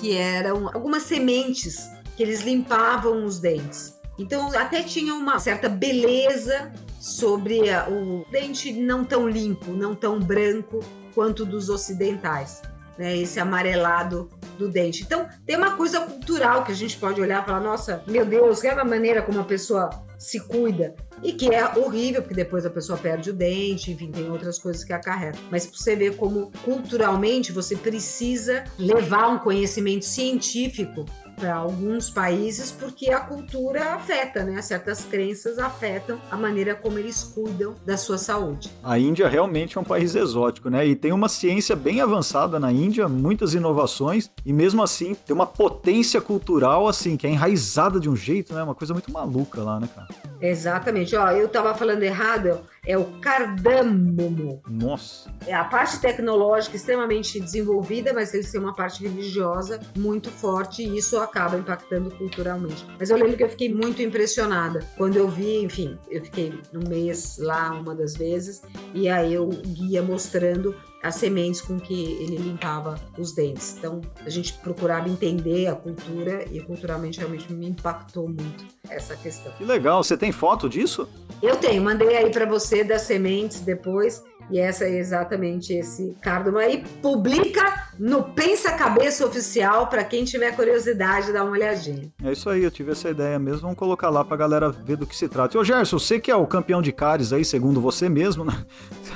que 0.00 0.16
eram 0.16 0.68
algumas 0.68 1.02
sementes 1.02 1.76
que 2.16 2.22
eles 2.22 2.40
limpavam 2.40 3.26
os 3.26 3.38
dentes. 3.38 3.97
Então 4.18 4.50
até 4.58 4.82
tinha 4.82 5.14
uma 5.14 5.38
certa 5.38 5.68
beleza 5.68 6.72
sobre 7.00 7.60
o 7.88 8.26
dente 8.30 8.72
não 8.72 9.04
tão 9.04 9.28
limpo, 9.28 9.70
não 9.72 9.94
tão 9.94 10.18
branco 10.18 10.80
quanto 11.14 11.44
dos 11.44 11.68
ocidentais. 11.68 12.62
Né, 12.98 13.16
esse 13.16 13.38
amarelado 13.38 14.28
do 14.58 14.68
dente. 14.68 15.04
Então, 15.04 15.28
tem 15.46 15.56
uma 15.56 15.76
coisa 15.76 16.00
cultural 16.00 16.64
que 16.64 16.72
a 16.72 16.74
gente 16.74 16.96
pode 16.96 17.20
olhar 17.20 17.44
e 17.44 17.46
falar: 17.46 17.60
nossa, 17.60 18.02
meu 18.08 18.26
Deus, 18.26 18.60
que 18.60 18.66
é 18.66 18.72
a 18.72 18.84
maneira 18.84 19.22
como 19.22 19.38
a 19.38 19.44
pessoa 19.44 19.88
se 20.18 20.40
cuida. 20.40 20.96
E 21.22 21.32
que 21.32 21.52
é 21.52 21.78
horrível, 21.78 22.22
porque 22.22 22.34
depois 22.34 22.66
a 22.66 22.70
pessoa 22.70 22.98
perde 22.98 23.30
o 23.30 23.32
dente, 23.32 23.92
enfim, 23.92 24.10
tem 24.10 24.28
outras 24.30 24.58
coisas 24.58 24.84
que 24.84 24.92
acarretam. 24.92 25.40
Mas 25.50 25.66
você 25.66 25.94
vê 25.94 26.10
como 26.10 26.50
culturalmente 26.64 27.52
você 27.52 27.76
precisa 27.76 28.64
levar 28.78 29.28
um 29.28 29.38
conhecimento 29.38 30.04
científico 30.04 31.04
para 31.38 31.54
alguns 31.54 32.10
países 32.10 32.70
porque 32.72 33.10
a 33.10 33.20
cultura 33.20 33.94
afeta, 33.94 34.42
né? 34.42 34.60
Certas 34.60 35.04
crenças 35.04 35.58
afetam 35.58 36.18
a 36.30 36.36
maneira 36.36 36.74
como 36.74 36.98
eles 36.98 37.22
cuidam 37.22 37.74
da 37.86 37.96
sua 37.96 38.18
saúde. 38.18 38.70
A 38.82 38.98
Índia 38.98 39.28
realmente 39.28 39.78
é 39.78 39.80
um 39.80 39.84
país 39.84 40.14
exótico, 40.14 40.68
né? 40.68 40.86
E 40.86 40.96
tem 40.96 41.12
uma 41.12 41.28
ciência 41.28 41.76
bem 41.76 42.00
avançada 42.00 42.58
na 42.58 42.72
Índia, 42.72 43.08
muitas 43.08 43.54
inovações 43.54 44.30
e 44.44 44.52
mesmo 44.52 44.82
assim 44.82 45.14
tem 45.14 45.34
uma 45.34 45.46
potência 45.46 46.20
cultural 46.20 46.88
assim 46.88 47.16
que 47.16 47.26
é 47.26 47.30
enraizada 47.30 48.00
de 48.00 48.10
um 48.10 48.16
jeito, 48.16 48.52
né? 48.52 48.62
Uma 48.62 48.74
coisa 48.74 48.92
muito 48.92 49.12
maluca 49.12 49.62
lá, 49.62 49.78
né, 49.78 49.88
cara? 49.94 50.08
Exatamente. 50.40 51.14
Ó, 51.14 51.30
eu 51.30 51.48
tava 51.48 51.74
falando 51.74 52.02
errado, 52.02 52.60
é 52.88 52.96
o 52.96 53.04
cardâmomo. 53.20 54.62
Nossa. 54.66 55.30
É 55.46 55.52
a 55.52 55.62
parte 55.62 56.00
tecnológica 56.00 56.74
extremamente 56.74 57.38
desenvolvida, 57.38 58.14
mas 58.14 58.32
eles 58.32 58.50
têm 58.50 58.58
uma 58.58 58.74
parte 58.74 59.06
religiosa 59.06 59.78
muito 59.94 60.30
forte 60.30 60.82
e 60.82 60.96
isso 60.96 61.18
acaba 61.18 61.58
impactando 61.58 62.10
culturalmente. 62.12 62.86
Mas 62.98 63.10
eu 63.10 63.18
lembro 63.18 63.36
que 63.36 63.44
eu 63.44 63.48
fiquei 63.50 63.72
muito 63.72 64.00
impressionada 64.00 64.80
quando 64.96 65.16
eu 65.16 65.28
vi, 65.28 65.62
enfim, 65.62 65.98
eu 66.10 66.24
fiquei 66.24 66.58
um 66.74 66.88
mês 66.88 67.36
lá 67.38 67.72
uma 67.72 67.94
das 67.94 68.16
vezes 68.16 68.62
e 68.94 69.06
aí 69.06 69.34
eu 69.34 69.46
guia 69.48 70.02
mostrando 70.02 70.74
as 71.02 71.14
sementes 71.14 71.60
com 71.60 71.78
que 71.78 72.12
ele 72.20 72.36
limpava 72.36 72.96
os 73.16 73.32
dentes. 73.32 73.76
Então, 73.78 74.00
a 74.24 74.30
gente 74.30 74.52
procurava 74.54 75.08
entender 75.08 75.66
a 75.68 75.74
cultura 75.74 76.44
e 76.50 76.60
culturalmente 76.60 77.18
realmente 77.18 77.52
me 77.52 77.68
impactou 77.68 78.28
muito 78.28 78.66
essa 78.88 79.16
questão. 79.16 79.52
Que 79.52 79.64
legal, 79.64 80.02
você 80.02 80.16
tem 80.16 80.32
foto 80.32 80.68
disso? 80.68 81.08
Eu 81.42 81.56
tenho, 81.56 81.82
mandei 81.82 82.16
aí 82.16 82.30
para 82.30 82.46
você 82.46 82.82
das 82.82 83.02
sementes 83.02 83.60
depois. 83.60 84.22
E 84.50 84.58
essa 84.58 84.84
é 84.84 84.98
exatamente 84.98 85.74
esse 85.74 86.16
cardamo 86.22 86.56
aí. 86.56 86.82
Publica 87.02 87.90
no 87.98 88.22
Pensa 88.22 88.72
Cabeça 88.72 89.26
Oficial 89.26 89.88
para 89.88 90.02
quem 90.04 90.24
tiver 90.24 90.52
curiosidade, 90.56 91.32
dar 91.32 91.44
uma 91.44 91.52
olhadinha. 91.52 92.10
É 92.24 92.32
isso 92.32 92.48
aí, 92.48 92.62
eu 92.62 92.70
tive 92.70 92.92
essa 92.92 93.10
ideia 93.10 93.38
mesmo. 93.38 93.62
Vamos 93.62 93.76
colocar 93.76 94.08
lá 94.08 94.24
pra 94.24 94.38
galera 94.38 94.70
ver 94.70 94.96
do 94.96 95.06
que 95.06 95.14
se 95.14 95.28
trata. 95.28 95.56
E, 95.56 95.60
ô 95.60 95.64
Gerson, 95.64 95.98
você 95.98 96.18
que 96.18 96.30
é 96.30 96.36
o 96.36 96.46
campeão 96.46 96.80
de 96.80 96.92
cáries 96.92 97.32
aí, 97.32 97.44
segundo 97.44 97.78
você 97.80 98.08
mesmo, 98.08 98.42
né? 98.42 98.64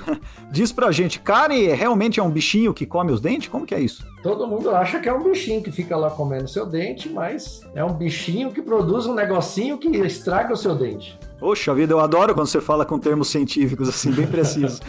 Diz 0.50 0.73
pra 0.73 0.90
gente, 0.92 1.21
cárie 1.21 1.73
realmente 1.73 2.21
é 2.21 2.23
um 2.23 2.30
bichinho 2.30 2.75
que 2.75 2.87
come 2.87 3.12
os 3.12 3.21
dentes? 3.21 3.49
Como 3.49 3.66
que 3.66 3.75
é 3.75 3.80
isso? 3.80 4.06
Todo 4.23 4.47
mundo 4.47 4.71
acha 4.71 5.00
que 5.00 5.09
é 5.09 5.12
um 5.12 5.23
bichinho 5.23 5.62
que 5.62 5.71
fica 5.73 5.97
lá 5.97 6.11
comendo 6.11 6.49
seu 6.49 6.66
dente, 6.66 7.09
mas 7.09 7.61
é 7.75 7.85
um 7.85 7.92
bichinho 7.92 8.52
que 8.52 8.62
produz 8.62 9.06
um 9.06 9.14
negocinho 9.14 9.78
que 9.78 9.88
estraga 9.88 10.52
o 10.52 10.56
seu 10.56 10.75
dente. 10.75 11.18
Poxa 11.38 11.75
vida, 11.75 11.92
eu 11.92 11.99
adoro 11.99 12.35
quando 12.35 12.47
você 12.47 12.61
fala 12.61 12.85
com 12.85 12.99
termos 12.99 13.28
científicos 13.28 13.88
assim, 13.88 14.12
bem 14.12 14.26
precisos. 14.30 14.80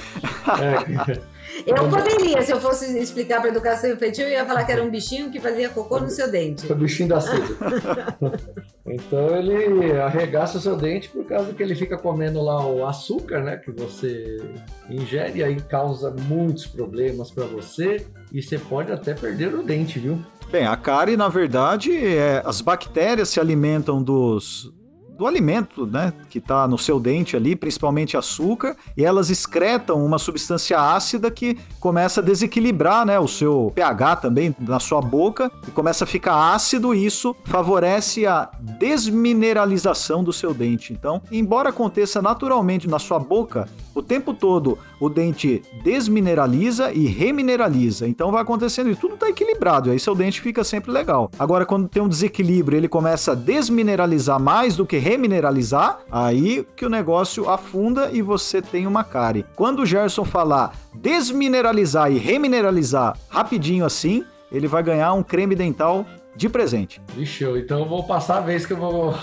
É, 0.62 1.20
Eu 1.66 1.90
poderia, 1.90 2.42
se 2.42 2.52
eu 2.52 2.60
fosse 2.60 2.98
explicar 3.00 3.40
para 3.40 3.50
educação 3.50 3.90
infantil, 3.90 4.26
eu 4.26 4.32
ia 4.32 4.46
falar 4.46 4.64
que 4.66 4.72
era 4.72 4.84
um 4.84 4.90
bichinho 4.90 5.32
que 5.32 5.40
fazia 5.40 5.70
cocô 5.70 6.00
no 6.00 6.10
seu 6.10 6.30
dente. 6.30 6.72
o 6.72 6.76
bichinho 6.76 7.10
da 7.10 7.22
seda. 7.22 8.18
então 8.86 9.36
ele 9.36 9.94
arregaça 10.00 10.58
o 10.58 10.62
seu 10.62 10.76
dente 10.76 11.10
por 11.10 11.26
causa 11.26 11.54
que 11.54 11.64
ele 11.64 11.76
fica 11.76 11.98
comendo 11.98 12.42
lá 12.42 12.66
o 12.66 12.86
açúcar, 12.86 13.42
né? 13.42 13.58
Que 13.58 13.72
você 13.72 14.42
ingere, 14.90 15.40
e 15.40 15.44
aí 15.44 15.56
causa 15.62 16.12
muitos 16.12 16.68
problemas 16.68 17.32
para 17.32 17.46
você 17.46 18.06
e 18.32 18.42
você 18.42 18.58
pode 18.58 18.92
até 18.92 19.14
perder 19.14 19.54
o 19.56 19.64
dente, 19.64 20.00
viu? 20.00 20.20
Bem, 20.52 20.66
a 20.66 20.76
cárie, 20.76 21.18
na 21.18 21.30
verdade, 21.30 21.96
é, 21.96 22.42
as 22.46 22.62
bactérias 22.62 23.30
se 23.30 23.40
alimentam 23.40 24.04
dos 24.04 24.72
do 25.18 25.28
alimento, 25.28 25.86
né, 25.86 26.14
que 26.30 26.40
está 26.40 26.68
no 26.68 26.78
seu 26.78 27.00
dente 27.00 27.36
ali, 27.36 27.56
principalmente 27.56 28.18
açúcar, 28.18 28.76
e 28.98 29.04
elas 29.06 29.30
excretam 29.30 30.04
uma 30.04 30.18
substância 30.18 30.80
ácida 30.80 31.30
que 31.30 31.58
começa 31.80 32.20
a 32.20 32.24
desequilibrar, 32.24 33.06
né, 33.06 33.20
o 33.20 33.28
seu 33.28 33.72
pH 33.76 34.18
também 34.18 34.56
na 34.60 34.80
sua 34.80 35.02
boca 35.02 35.52
e 35.68 35.72
começa 35.72 36.04
a 36.04 36.08
ficar 36.08 36.54
ácido 36.54 36.94
e 36.94 37.06
isso 37.06 37.36
favorece 37.46 38.26
a 38.26 38.50
desmineralização 38.60 40.24
do 40.24 40.34
seu 40.34 40.54
dente. 40.54 40.94
Então, 40.94 41.22
embora 41.32 41.70
aconteça 41.70 42.22
naturalmente 42.22 42.88
na 42.88 43.00
sua 43.00 43.20
boca, 43.20 43.68
o 43.96 44.02
tempo 44.02 44.34
todo 44.34 44.78
o 45.00 45.10
dente 45.10 45.62
desmineraliza 45.84 46.92
e 46.92 47.06
remineraliza. 47.06 48.08
Então 48.08 48.32
vai 48.32 48.42
acontecendo 48.42 48.90
e 48.90 48.96
tudo 48.96 49.14
está 49.16 49.30
equilibrado, 49.30 49.92
aí 49.92 50.00
seu 50.00 50.16
dente 50.16 50.42
fica 50.42 50.64
sempre 50.64 50.92
legal. 50.92 51.30
Agora, 51.38 51.66
quando 51.66 51.88
tem 51.88 52.02
um 52.02 52.08
desequilíbrio, 52.08 52.78
ele 52.78 52.88
começa 52.88 53.34
a 53.34 53.36
desmineralizar 53.36 54.40
mais 54.40 54.76
do 54.76 54.86
que 54.86 54.98
remineralizar, 55.04 56.00
aí 56.12 56.66
que 56.76 56.86
o 56.86 56.90
negócio 56.90 57.50
afunda 57.50 58.10
e 58.12 58.22
você 58.22 58.62
tem 58.62 58.88
uma 58.88 59.04
cárie. 59.04 59.46
Quando 59.56 59.82
o 59.82 59.86
Gerson 59.86 60.26
falar 60.26 60.74
desmineralizar 60.96 62.12
e 62.12 62.18
remineralizar 62.18 63.18
rapidinho 63.30 63.86
assim, 63.86 64.24
ele 64.52 64.68
vai 64.68 64.82
ganhar 64.82 65.14
um 65.14 65.22
creme 65.22 65.56
dental 65.56 66.06
de 66.36 66.50
presente. 66.50 67.02
Vixe, 67.16 67.44
eu- 67.44 67.58
então 67.58 67.80
eu 67.80 67.86
vou 67.88 68.04
passar 68.04 68.38
a 68.38 68.42
vez 68.42 68.66
que 68.66 68.74
eu 68.74 68.78
vou, 68.78 69.14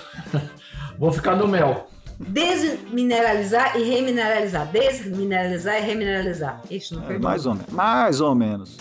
vou 0.99 1.11
ficar 1.13 1.35
no 1.35 1.49
mel. 1.49 1.89
desmineralizar 2.19 3.77
e 3.79 3.83
remineralizar. 3.83 4.67
Desmineralizar 4.67 5.77
e 5.79 5.81
remineralizar. 5.81 6.61
Isso 6.71 6.95
não 6.95 7.03
foi 7.05 7.17
É, 7.17 7.19
mais 7.19 7.47
ou 7.47 7.55
menos. 7.55 7.71
Mais 7.73 8.21
ou 8.21 8.35
menos. 8.35 8.77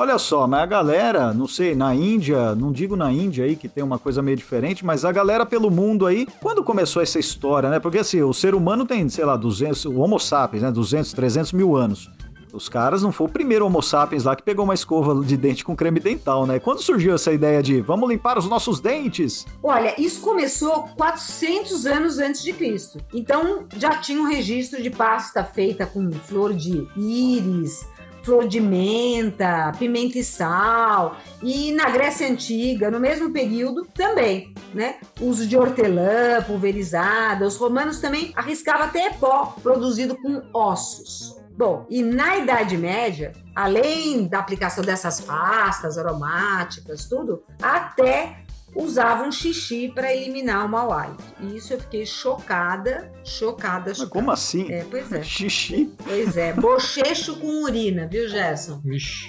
Olha 0.00 0.16
só, 0.16 0.46
mas 0.46 0.62
a 0.62 0.66
galera, 0.66 1.34
não 1.34 1.46
sei, 1.46 1.74
na 1.74 1.94
Índia, 1.94 2.54
não 2.54 2.72
digo 2.72 2.96
na 2.96 3.12
Índia 3.12 3.44
aí 3.44 3.54
que 3.54 3.68
tem 3.68 3.84
uma 3.84 3.98
coisa 3.98 4.22
meio 4.22 4.34
diferente, 4.34 4.82
mas 4.82 5.04
a 5.04 5.12
galera 5.12 5.44
pelo 5.44 5.70
mundo 5.70 6.06
aí, 6.06 6.26
quando 6.40 6.64
começou 6.64 7.02
essa 7.02 7.18
história, 7.18 7.68
né? 7.68 7.78
Porque 7.78 7.98
assim, 7.98 8.22
o 8.22 8.32
ser 8.32 8.54
humano 8.54 8.86
tem, 8.86 9.06
sei 9.10 9.26
lá, 9.26 9.36
200, 9.36 9.84
o 9.84 9.98
Homo 9.98 10.18
sapiens, 10.18 10.62
né? 10.62 10.70
200, 10.70 11.12
300 11.12 11.52
mil 11.52 11.76
anos. 11.76 12.08
Os 12.52 12.68
caras 12.68 13.02
não 13.02 13.12
foi 13.12 13.26
o 13.26 13.30
primeiro 13.30 13.66
Homo 13.66 13.82
sapiens 13.82 14.24
lá 14.24 14.34
que 14.34 14.42
pegou 14.42 14.64
uma 14.64 14.74
escova 14.74 15.22
de 15.24 15.36
dente 15.36 15.64
com 15.64 15.76
creme 15.76 16.00
dental, 16.00 16.46
né? 16.46 16.58
Quando 16.58 16.82
surgiu 16.82 17.14
essa 17.14 17.32
ideia 17.32 17.62
de 17.62 17.80
vamos 17.80 18.08
limpar 18.08 18.38
os 18.38 18.46
nossos 18.46 18.80
dentes? 18.80 19.46
Olha, 19.62 19.94
isso 20.00 20.20
começou 20.20 20.88
400 20.96 21.86
anos 21.86 22.18
antes 22.18 22.42
de 22.42 22.52
Cristo. 22.52 22.98
Então 23.12 23.66
já 23.76 23.98
tinha 23.98 24.20
um 24.20 24.26
registro 24.26 24.82
de 24.82 24.90
pasta 24.90 25.44
feita 25.44 25.86
com 25.86 26.10
flor 26.10 26.52
de 26.54 26.88
íris, 26.96 27.86
flor 28.22 28.46
de 28.46 28.60
menta, 28.60 29.72
pimenta 29.78 30.18
e 30.18 30.24
sal. 30.24 31.16
E 31.42 31.72
na 31.72 31.90
Grécia 31.90 32.28
Antiga, 32.28 32.90
no 32.90 33.00
mesmo 33.00 33.32
período, 33.32 33.86
também, 33.94 34.54
né? 34.74 34.96
Uso 35.20 35.46
de 35.46 35.56
hortelã 35.56 36.42
pulverizada. 36.46 37.46
Os 37.46 37.56
romanos 37.56 38.00
também 38.00 38.32
arriscavam 38.36 38.86
até 38.86 39.10
pó 39.10 39.56
produzido 39.62 40.16
com 40.16 40.42
ossos. 40.52 41.38
Bom, 41.56 41.86
e 41.90 42.02
na 42.02 42.38
Idade 42.38 42.76
Média, 42.78 43.32
além 43.54 44.26
da 44.26 44.38
aplicação 44.38 44.82
dessas 44.82 45.20
pastas 45.20 45.98
aromáticas, 45.98 47.04
tudo, 47.04 47.42
até 47.60 48.44
usavam 48.74 49.30
xixi 49.32 49.90
para 49.94 50.14
eliminar 50.14 50.64
o 50.64 50.68
mau 50.68 50.92
hálito. 50.92 51.22
E 51.40 51.56
isso 51.56 51.72
eu 51.72 51.80
fiquei 51.80 52.06
chocada, 52.06 53.10
chocada, 53.24 53.86
Mas 53.88 53.98
chocada. 53.98 54.10
como 54.10 54.30
assim? 54.30 54.70
É, 54.70 54.84
pois 54.90 55.12
é. 55.12 55.22
Xixi. 55.22 55.92
Pois 56.04 56.36
é, 56.36 56.52
bochecho 56.52 57.36
com 57.36 57.64
urina, 57.64 58.06
viu, 58.06 58.28
Gerson? 58.28 58.80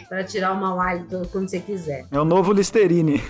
Para 0.07 0.23
tirar 0.23 0.53
o 0.53 0.59
mau 0.59 0.79
hálito 0.79 1.27
quando 1.31 1.49
você 1.49 1.59
quiser. 1.59 2.05
É 2.11 2.19
o 2.19 2.25
novo 2.25 2.51
Listerine. 2.53 3.21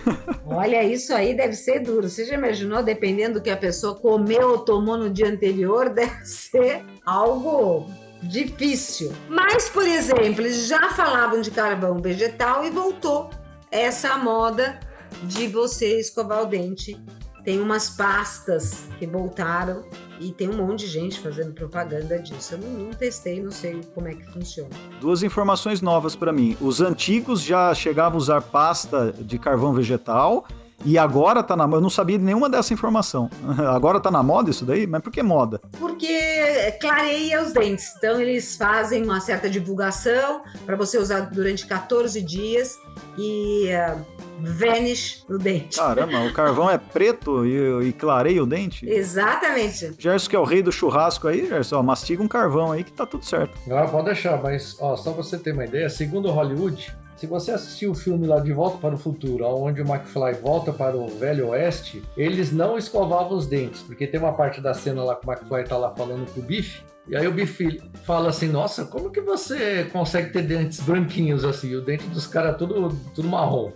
Olha, 0.45 0.83
isso 0.83 1.13
aí 1.13 1.33
deve 1.33 1.53
ser 1.53 1.79
duro. 1.79 2.09
Você 2.09 2.25
já 2.25 2.35
imaginou, 2.35 2.83
dependendo 2.83 3.35
do 3.35 3.41
que 3.41 3.49
a 3.49 3.57
pessoa 3.57 3.95
comeu 3.95 4.49
ou 4.49 4.57
tomou 4.59 4.97
no 4.97 5.09
dia 5.09 5.27
anterior, 5.29 5.89
deve 5.93 6.25
ser 6.25 6.83
algo 7.05 7.89
difícil. 8.21 9.11
Mas, 9.29 9.69
por 9.69 9.85
exemplo, 9.85 10.41
eles 10.41 10.67
já 10.67 10.89
falavam 10.91 11.41
de 11.41 11.51
carvão 11.51 11.99
vegetal 11.99 12.65
e 12.65 12.69
voltou 12.69 13.29
essa 13.71 14.17
moda 14.17 14.79
de 15.23 15.47
você 15.47 15.99
escovar 15.99 16.43
o 16.43 16.45
dente. 16.45 16.99
Tem 17.43 17.59
umas 17.59 17.89
pastas 17.89 18.87
que 18.99 19.07
voltaram 19.07 19.83
e 20.19 20.31
tem 20.31 20.47
um 20.47 20.57
monte 20.57 20.81
de 20.81 20.87
gente 20.87 21.19
fazendo 21.19 21.53
propaganda 21.53 22.19
disso. 22.19 22.53
Eu 22.53 22.59
não, 22.59 22.91
testei, 22.91 23.41
não 23.41 23.49
sei 23.49 23.81
como 23.95 24.07
é 24.07 24.13
que 24.13 24.23
funciona. 24.31 24.69
Duas 24.99 25.23
informações 25.23 25.81
novas 25.81 26.15
pra 26.15 26.31
mim. 26.31 26.55
Os 26.61 26.81
antigos 26.81 27.41
já 27.41 27.73
chegavam 27.73 28.17
a 28.17 28.21
usar 28.21 28.41
pasta 28.41 29.11
de 29.11 29.39
carvão 29.39 29.73
vegetal 29.73 30.45
e 30.83 30.97
agora 30.97 31.43
tá 31.43 31.55
na 31.55 31.67
moda. 31.67 31.77
Eu 31.77 31.81
não 31.81 31.89
sabia 31.89 32.17
de 32.17 32.23
nenhuma 32.23 32.49
dessa 32.49 32.73
informação. 32.73 33.29
Agora 33.73 33.99
tá 33.99 34.09
na 34.09 34.23
moda 34.23 34.49
isso 34.49 34.65
daí? 34.65 34.87
Mas 34.87 35.01
por 35.01 35.11
que 35.11 35.21
moda? 35.21 35.61
Porque 35.79 36.71
clareia 36.79 37.41
os 37.43 37.53
dentes. 37.53 37.93
Então 37.97 38.19
eles 38.19 38.55
fazem 38.55 39.03
uma 39.03 39.19
certa 39.19 39.49
divulgação 39.49 40.41
para 40.65 40.75
você 40.75 40.97
usar 40.97 41.21
durante 41.21 41.65
14 41.65 42.21
dias 42.21 42.79
e 43.17 43.69
uh, 43.69 44.03
vanish 44.39 45.23
no 45.29 45.37
dente. 45.37 45.77
Caramba, 45.77 46.19
o 46.25 46.33
carvão 46.33 46.69
é 46.69 46.77
preto 46.77 47.45
e, 47.45 47.87
e 47.89 47.93
clareia 47.93 48.41
o 48.41 48.45
dente? 48.45 48.87
Exatamente. 48.87 49.93
Gerson, 49.97 50.29
que 50.29 50.35
é 50.35 50.39
o 50.39 50.43
rei 50.43 50.61
do 50.61 50.71
churrasco 50.71 51.27
aí, 51.27 51.47
Gerson, 51.47 51.77
ó, 51.77 51.83
mastiga 51.83 52.23
um 52.23 52.27
carvão 52.27 52.71
aí 52.71 52.83
que 52.83 52.91
tá 52.91 53.05
tudo 53.05 53.25
certo. 53.25 53.57
Ah, 53.69 53.87
pode 53.87 54.05
deixar, 54.05 54.41
mas 54.41 54.77
ó, 54.79 54.95
só 54.95 55.11
pra 55.11 55.23
você 55.23 55.37
ter 55.37 55.51
uma 55.51 55.65
ideia, 55.65 55.89
segundo 55.89 56.29
Hollywood, 56.31 56.95
se 57.21 57.27
você 57.27 57.51
assistir 57.51 57.85
o 57.85 57.93
filme 57.93 58.25
lá 58.25 58.39
De 58.39 58.51
Volta 58.51 58.79
para 58.79 58.95
o 58.95 58.97
Futuro, 58.97 59.45
onde 59.45 59.79
o 59.79 59.85
McFly 59.87 60.33
volta 60.41 60.73
para 60.73 60.97
o 60.97 61.07
Velho 61.07 61.49
Oeste, 61.49 62.01
eles 62.17 62.51
não 62.51 62.79
escovavam 62.79 63.37
os 63.37 63.45
dentes, 63.45 63.83
porque 63.83 64.07
tem 64.07 64.19
uma 64.19 64.33
parte 64.33 64.59
da 64.59 64.73
cena 64.73 65.03
lá 65.03 65.15
que 65.15 65.27
o 65.27 65.31
McFly 65.31 65.63
tá 65.65 65.77
lá 65.77 65.91
falando 65.91 66.25
pro 66.33 66.41
Biff, 66.41 66.81
e 67.07 67.15
aí 67.15 67.27
o 67.27 67.31
Biff 67.31 67.79
fala 68.05 68.29
assim, 68.29 68.47
nossa, 68.47 68.85
como 68.85 69.11
que 69.11 69.21
você 69.21 69.87
consegue 69.93 70.33
ter 70.33 70.41
dentes 70.41 70.79
branquinhos 70.79 71.45
assim? 71.45 71.75
O 71.75 71.81
dente 71.81 72.07
dos 72.07 72.25
caras 72.25 72.57
tudo, 72.57 72.89
tudo 73.13 73.27
marrom. 73.27 73.71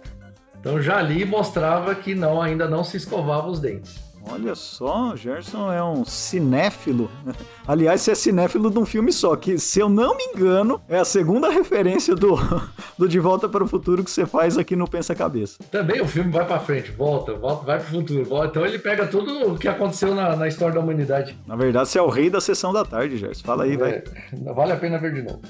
Então 0.60 0.82
já 0.82 0.98
ali 0.98 1.24
mostrava 1.24 1.94
que 1.94 2.16
não, 2.16 2.42
ainda 2.42 2.68
não 2.68 2.84
se 2.84 2.98
escovava 2.98 3.48
os 3.48 3.60
dentes. 3.60 4.00
Olha 4.32 4.56
só, 4.56 5.14
o 5.14 5.16
Gerson 5.16 5.72
é 5.72 5.84
um 5.84 6.04
cinéfilo. 6.04 7.10
Aliás, 7.68 8.02
você 8.02 8.12
é 8.12 8.16
cinéfilo 8.16 8.70
de 8.70 8.80
um 8.80 8.86
filme 8.86 9.12
só, 9.12 9.36
que, 9.36 9.58
se 9.58 9.80
eu 9.80 9.88
não 9.88 10.16
me 10.18 10.24
engano, 10.26 10.82
é 10.90 10.98
a 10.98 11.06
segunda 11.06 11.50
referência 11.50 12.16
do, 12.16 12.36
do 12.98 13.08
De 13.08 13.20
Volta 13.20 13.48
para 13.48 13.64
o 13.64 13.68
Futuro 13.68 14.04
que 14.04 14.12
você 14.12 14.26
faz 14.26 14.58
aqui 14.58 14.76
no 14.76 14.88
Pensa 14.88 15.14
Cabeça. 15.16 15.58
Também 15.72 16.02
o 16.02 16.08
filme 16.08 16.32
vai 16.32 16.46
pra 16.46 16.60
frente, 16.60 16.92
volta, 16.92 17.34
volta, 17.34 17.66
vai 17.66 17.80
pro 17.80 17.88
futuro. 17.88 18.26
volta. 18.26 18.48
Então 18.48 18.66
ele 18.66 18.80
pega 18.80 19.08
tudo 19.08 19.54
o 19.54 19.58
que 19.58 19.68
aconteceu 19.68 20.14
na, 20.14 20.36
na 20.36 20.48
história 20.48 20.74
da 20.74 20.80
humanidade. 20.80 21.38
Na 21.46 21.56
verdade, 21.56 21.90
você 21.90 22.00
é 22.00 22.02
o 22.02 22.10
rei 22.10 22.30
da 22.30 22.42
sessão 22.42 22.74
da 22.74 22.84
tarde, 22.84 23.18
Gerson. 23.18 23.44
Fala 23.46 23.64
aí, 23.64 23.78
vai. 23.78 23.92
É, 23.92 24.04
vale 24.54 24.72
a 24.72 24.78
pena 24.78 24.98
ver 24.98 25.14
de 25.14 25.22
novo. 25.22 25.42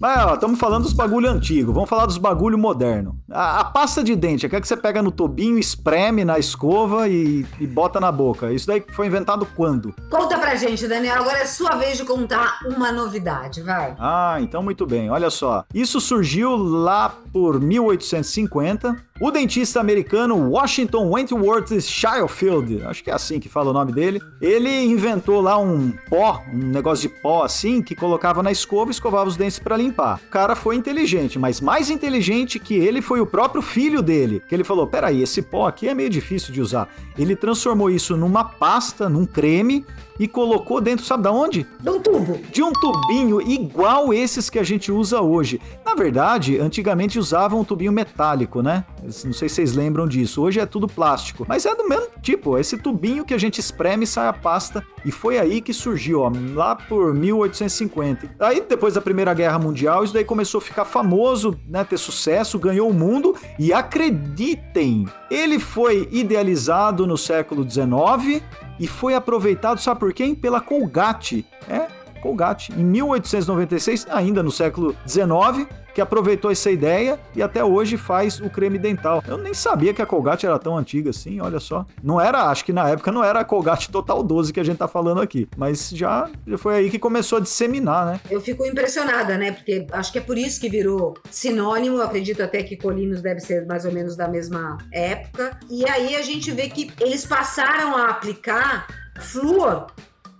Mas, 0.00 0.24
ó, 0.24 0.32
estamos 0.32 0.58
falando 0.58 0.84
dos 0.84 0.94
bagulho 0.94 1.28
antigo, 1.28 1.74
vamos 1.74 1.90
falar 1.90 2.06
dos 2.06 2.16
bagulho 2.16 2.56
moderno. 2.56 3.20
A, 3.30 3.60
a 3.60 3.64
pasta 3.66 4.02
de 4.02 4.16
dente, 4.16 4.46
aquela 4.46 4.62
que 4.62 4.66
você 4.66 4.76
pega 4.76 5.02
no 5.02 5.10
tubinho, 5.10 5.58
espreme 5.58 6.24
na 6.24 6.38
escova 6.38 7.06
e, 7.06 7.44
e 7.60 7.66
bota 7.66 8.00
na 8.00 8.10
boca. 8.10 8.50
Isso 8.50 8.66
daí 8.66 8.82
foi 8.92 9.08
inventado 9.08 9.46
quando? 9.54 9.94
Conta 10.08 10.38
pra 10.38 10.54
gente, 10.54 10.88
Daniel. 10.88 11.16
Agora 11.16 11.40
é 11.40 11.44
sua 11.44 11.76
vez 11.76 11.98
de 11.98 12.04
contar 12.04 12.60
uma 12.64 12.90
novidade, 12.90 13.60
vai. 13.60 13.94
Ah, 13.98 14.38
então 14.40 14.62
muito 14.62 14.86
bem. 14.86 15.10
Olha 15.10 15.28
só. 15.28 15.66
Isso 15.74 16.00
surgiu 16.00 16.56
lá 16.56 17.14
por 17.30 17.60
1850. 17.60 18.96
O 19.20 19.30
dentista 19.30 19.80
americano 19.80 20.48
Washington 20.50 21.10
Wentworth 21.10 21.78
Shirefield, 21.82 22.82
acho 22.86 23.04
que 23.04 23.10
é 23.10 23.12
assim 23.12 23.38
que 23.38 23.50
fala 23.50 23.68
o 23.68 23.72
nome 23.74 23.92
dele, 23.92 24.18
ele 24.40 24.86
inventou 24.86 25.42
lá 25.42 25.58
um 25.58 25.92
pó, 26.08 26.42
um 26.50 26.56
negócio 26.56 27.06
de 27.06 27.14
pó 27.20 27.44
assim, 27.44 27.82
que 27.82 27.94
colocava 27.94 28.42
na 28.42 28.50
escova 28.50 28.90
e 28.90 28.92
escovava 28.92 29.28
os 29.28 29.36
dentes 29.36 29.58
para 29.58 29.76
limpar. 29.76 29.89
O 30.26 30.30
cara 30.30 30.54
foi 30.54 30.76
inteligente, 30.76 31.38
mas 31.38 31.60
mais 31.60 31.90
inteligente 31.90 32.58
que 32.58 32.74
ele 32.74 33.00
foi 33.02 33.20
o 33.20 33.26
próprio 33.26 33.62
filho 33.62 34.02
dele, 34.02 34.42
que 34.48 34.54
ele 34.54 34.64
falou: 34.64 34.86
peraí, 34.86 35.22
esse 35.22 35.42
pó 35.42 35.66
aqui 35.66 35.88
é 35.88 35.94
meio 35.94 36.10
difícil 36.10 36.52
de 36.52 36.60
usar. 36.60 36.88
Ele 37.18 37.36
transformou 37.36 37.90
isso 37.90 38.16
numa 38.16 38.44
pasta, 38.44 39.08
num 39.08 39.26
creme, 39.26 39.84
e 40.20 40.28
colocou 40.28 40.82
dentro, 40.82 41.04
sabe 41.04 41.22
da 41.22 41.32
onde? 41.32 41.66
De 41.80 41.88
um 41.88 41.98
tubo. 41.98 42.38
de 42.52 42.62
um 42.62 42.72
tubinho 42.72 43.40
igual 43.40 44.12
esses 44.12 44.50
que 44.50 44.58
a 44.58 44.62
gente 44.62 44.92
usa 44.92 45.22
hoje. 45.22 45.58
Na 45.84 45.94
verdade, 45.94 46.58
antigamente 46.58 47.18
usavam 47.18 47.60
um 47.60 47.64
tubinho 47.64 47.90
metálico, 47.90 48.60
né? 48.60 48.84
Não 49.02 49.10
sei 49.32 49.48
se 49.48 49.54
vocês 49.56 49.72
lembram 49.74 50.06
disso. 50.06 50.42
Hoje 50.42 50.60
é 50.60 50.66
tudo 50.66 50.86
plástico, 50.86 51.46
mas 51.48 51.64
é 51.64 51.74
do 51.74 51.88
mesmo 51.88 52.10
tipo. 52.20 52.58
Esse 52.58 52.76
tubinho 52.76 53.24
que 53.24 53.32
a 53.32 53.38
gente 53.38 53.58
espreme 53.60 54.04
e 54.04 54.06
sai 54.06 54.28
a 54.28 54.32
pasta. 54.32 54.84
E 55.06 55.10
foi 55.10 55.38
aí 55.38 55.62
que 55.62 55.72
surgiu, 55.72 56.20
ó, 56.20 56.30
lá 56.54 56.76
por 56.76 57.14
1850. 57.14 58.34
Aí 58.38 58.60
depois 58.60 58.92
da 58.92 59.00
Primeira 59.00 59.32
Guerra 59.32 59.58
Mundial, 59.58 60.04
isso 60.04 60.12
daí 60.12 60.24
começou 60.24 60.58
a 60.58 60.62
ficar 60.62 60.84
famoso, 60.84 61.58
né, 61.66 61.82
ter 61.82 61.96
sucesso, 61.96 62.58
ganhou 62.58 62.90
o 62.90 62.92
mundo 62.92 63.34
e 63.58 63.72
acreditem, 63.72 65.06
ele 65.30 65.58
foi 65.58 66.06
idealizado 66.12 67.06
no 67.06 67.16
século 67.16 67.68
XIX 67.68 68.42
e 68.80 68.86
foi 68.86 69.14
aproveitado, 69.14 69.78
sabe 69.78 70.00
por 70.00 70.09
quem? 70.12 70.34
Pela 70.34 70.60
Colgate. 70.60 71.46
É, 71.68 71.86
Colgate. 72.20 72.72
Em 72.72 72.84
1896, 72.84 74.06
ainda 74.10 74.42
no 74.42 74.50
século 74.50 74.94
XIX, 75.06 75.66
que 75.94 76.00
aproveitou 76.00 76.50
essa 76.50 76.70
ideia 76.70 77.18
e 77.34 77.42
até 77.42 77.64
hoje 77.64 77.96
faz 77.96 78.40
o 78.40 78.48
creme 78.48 78.78
dental. 78.78 79.22
Eu 79.26 79.36
nem 79.36 79.52
sabia 79.52 79.92
que 79.92 80.00
a 80.00 80.06
Colgate 80.06 80.46
era 80.46 80.58
tão 80.58 80.76
antiga 80.76 81.10
assim, 81.10 81.40
olha 81.40 81.58
só. 81.58 81.84
Não 82.02 82.20
era, 82.20 82.44
acho 82.44 82.64
que 82.64 82.72
na 82.72 82.88
época 82.88 83.10
não 83.10 83.24
era 83.24 83.40
a 83.40 83.44
Colgate 83.44 83.90
Total 83.90 84.22
12 84.22 84.52
que 84.52 84.60
a 84.60 84.64
gente 84.64 84.78
tá 84.78 84.88
falando 84.88 85.20
aqui, 85.20 85.48
mas 85.56 85.90
já, 85.90 86.30
já 86.46 86.58
foi 86.58 86.76
aí 86.76 86.90
que 86.90 86.98
começou 86.98 87.38
a 87.38 87.40
disseminar, 87.40 88.06
né? 88.06 88.20
Eu 88.30 88.40
fico 88.40 88.64
impressionada, 88.64 89.36
né? 89.36 89.52
Porque 89.52 89.86
acho 89.92 90.12
que 90.12 90.18
é 90.18 90.22
por 90.22 90.38
isso 90.38 90.60
que 90.60 90.68
virou 90.68 91.14
sinônimo. 91.30 91.96
Eu 91.96 92.02
acredito 92.02 92.42
até 92.42 92.62
que 92.62 92.76
Colinos 92.76 93.20
deve 93.20 93.40
ser 93.40 93.66
mais 93.66 93.84
ou 93.84 93.92
menos 93.92 94.16
da 94.16 94.28
mesma 94.28 94.78
época. 94.92 95.58
E 95.68 95.88
aí 95.88 96.14
a 96.14 96.22
gente 96.22 96.50
vê 96.50 96.68
que 96.68 96.92
eles 97.00 97.26
passaram 97.26 97.96
a 97.96 98.10
aplicar 98.10 98.86
flúor 99.20 99.86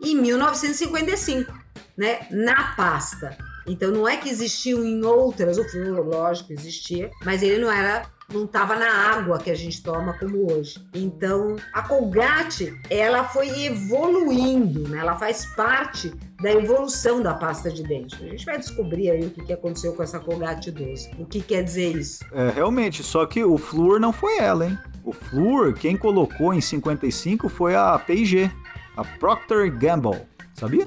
em 0.03 0.17
1955, 0.17 1.53
né? 1.97 2.27
Na 2.31 2.75
pasta. 2.75 3.37
Então 3.67 3.91
não 3.91 4.09
é 4.09 4.17
que 4.17 4.29
existiam 4.29 4.85
em 4.85 5.05
outras, 5.05 5.59
o 5.59 5.69
flúor, 5.69 6.07
lógico, 6.07 6.53
existia, 6.53 7.11
mas 7.25 7.43
ele 7.43 7.59
não 7.59 7.71
era 7.71 8.09
não 8.33 8.45
estava 8.45 8.77
na 8.77 8.89
água 8.89 9.39
que 9.39 9.51
a 9.51 9.55
gente 9.55 9.83
toma 9.83 10.13
como 10.15 10.53
hoje. 10.53 10.79
Então, 10.95 11.57
a 11.73 11.83
Colgate, 11.83 12.73
ela 12.89 13.25
foi 13.25 13.65
evoluindo, 13.65 14.89
né? 14.89 14.99
Ela 14.99 15.17
faz 15.17 15.47
parte 15.57 16.13
da 16.41 16.53
evolução 16.53 17.21
da 17.23 17.35
pasta 17.35 17.71
de 17.71 17.83
dente. 17.83 18.17
A 18.25 18.29
gente 18.29 18.47
vai 18.47 18.59
descobrir 18.59 19.11
aí 19.11 19.27
o 19.27 19.31
que, 19.31 19.45
que 19.45 19.53
aconteceu 19.53 19.95
com 19.95 20.03
essa 20.03 20.19
Colgate 20.21 20.71
12. 20.71 21.11
O 21.19 21.27
que 21.27 21.41
quer 21.41 21.63
dizer 21.63 21.97
isso? 21.97 22.25
É, 22.33 22.51
realmente, 22.51 23.03
só 23.03 23.27
que 23.27 23.43
o 23.45 23.59
flúor 23.59 24.01
não 24.01 24.13
foi 24.13 24.39
ela, 24.39 24.67
hein? 24.67 24.79
O 25.05 25.13
flúor, 25.13 25.75
quem 25.75 25.97
colocou 25.97 26.55
em 26.55 26.61
55 26.61 27.49
foi 27.49 27.75
a 27.75 27.99
P&G, 27.99 28.51
a 29.01 29.05
Procter 29.19 29.71
Gamble, 29.77 30.21
sabia? 30.55 30.87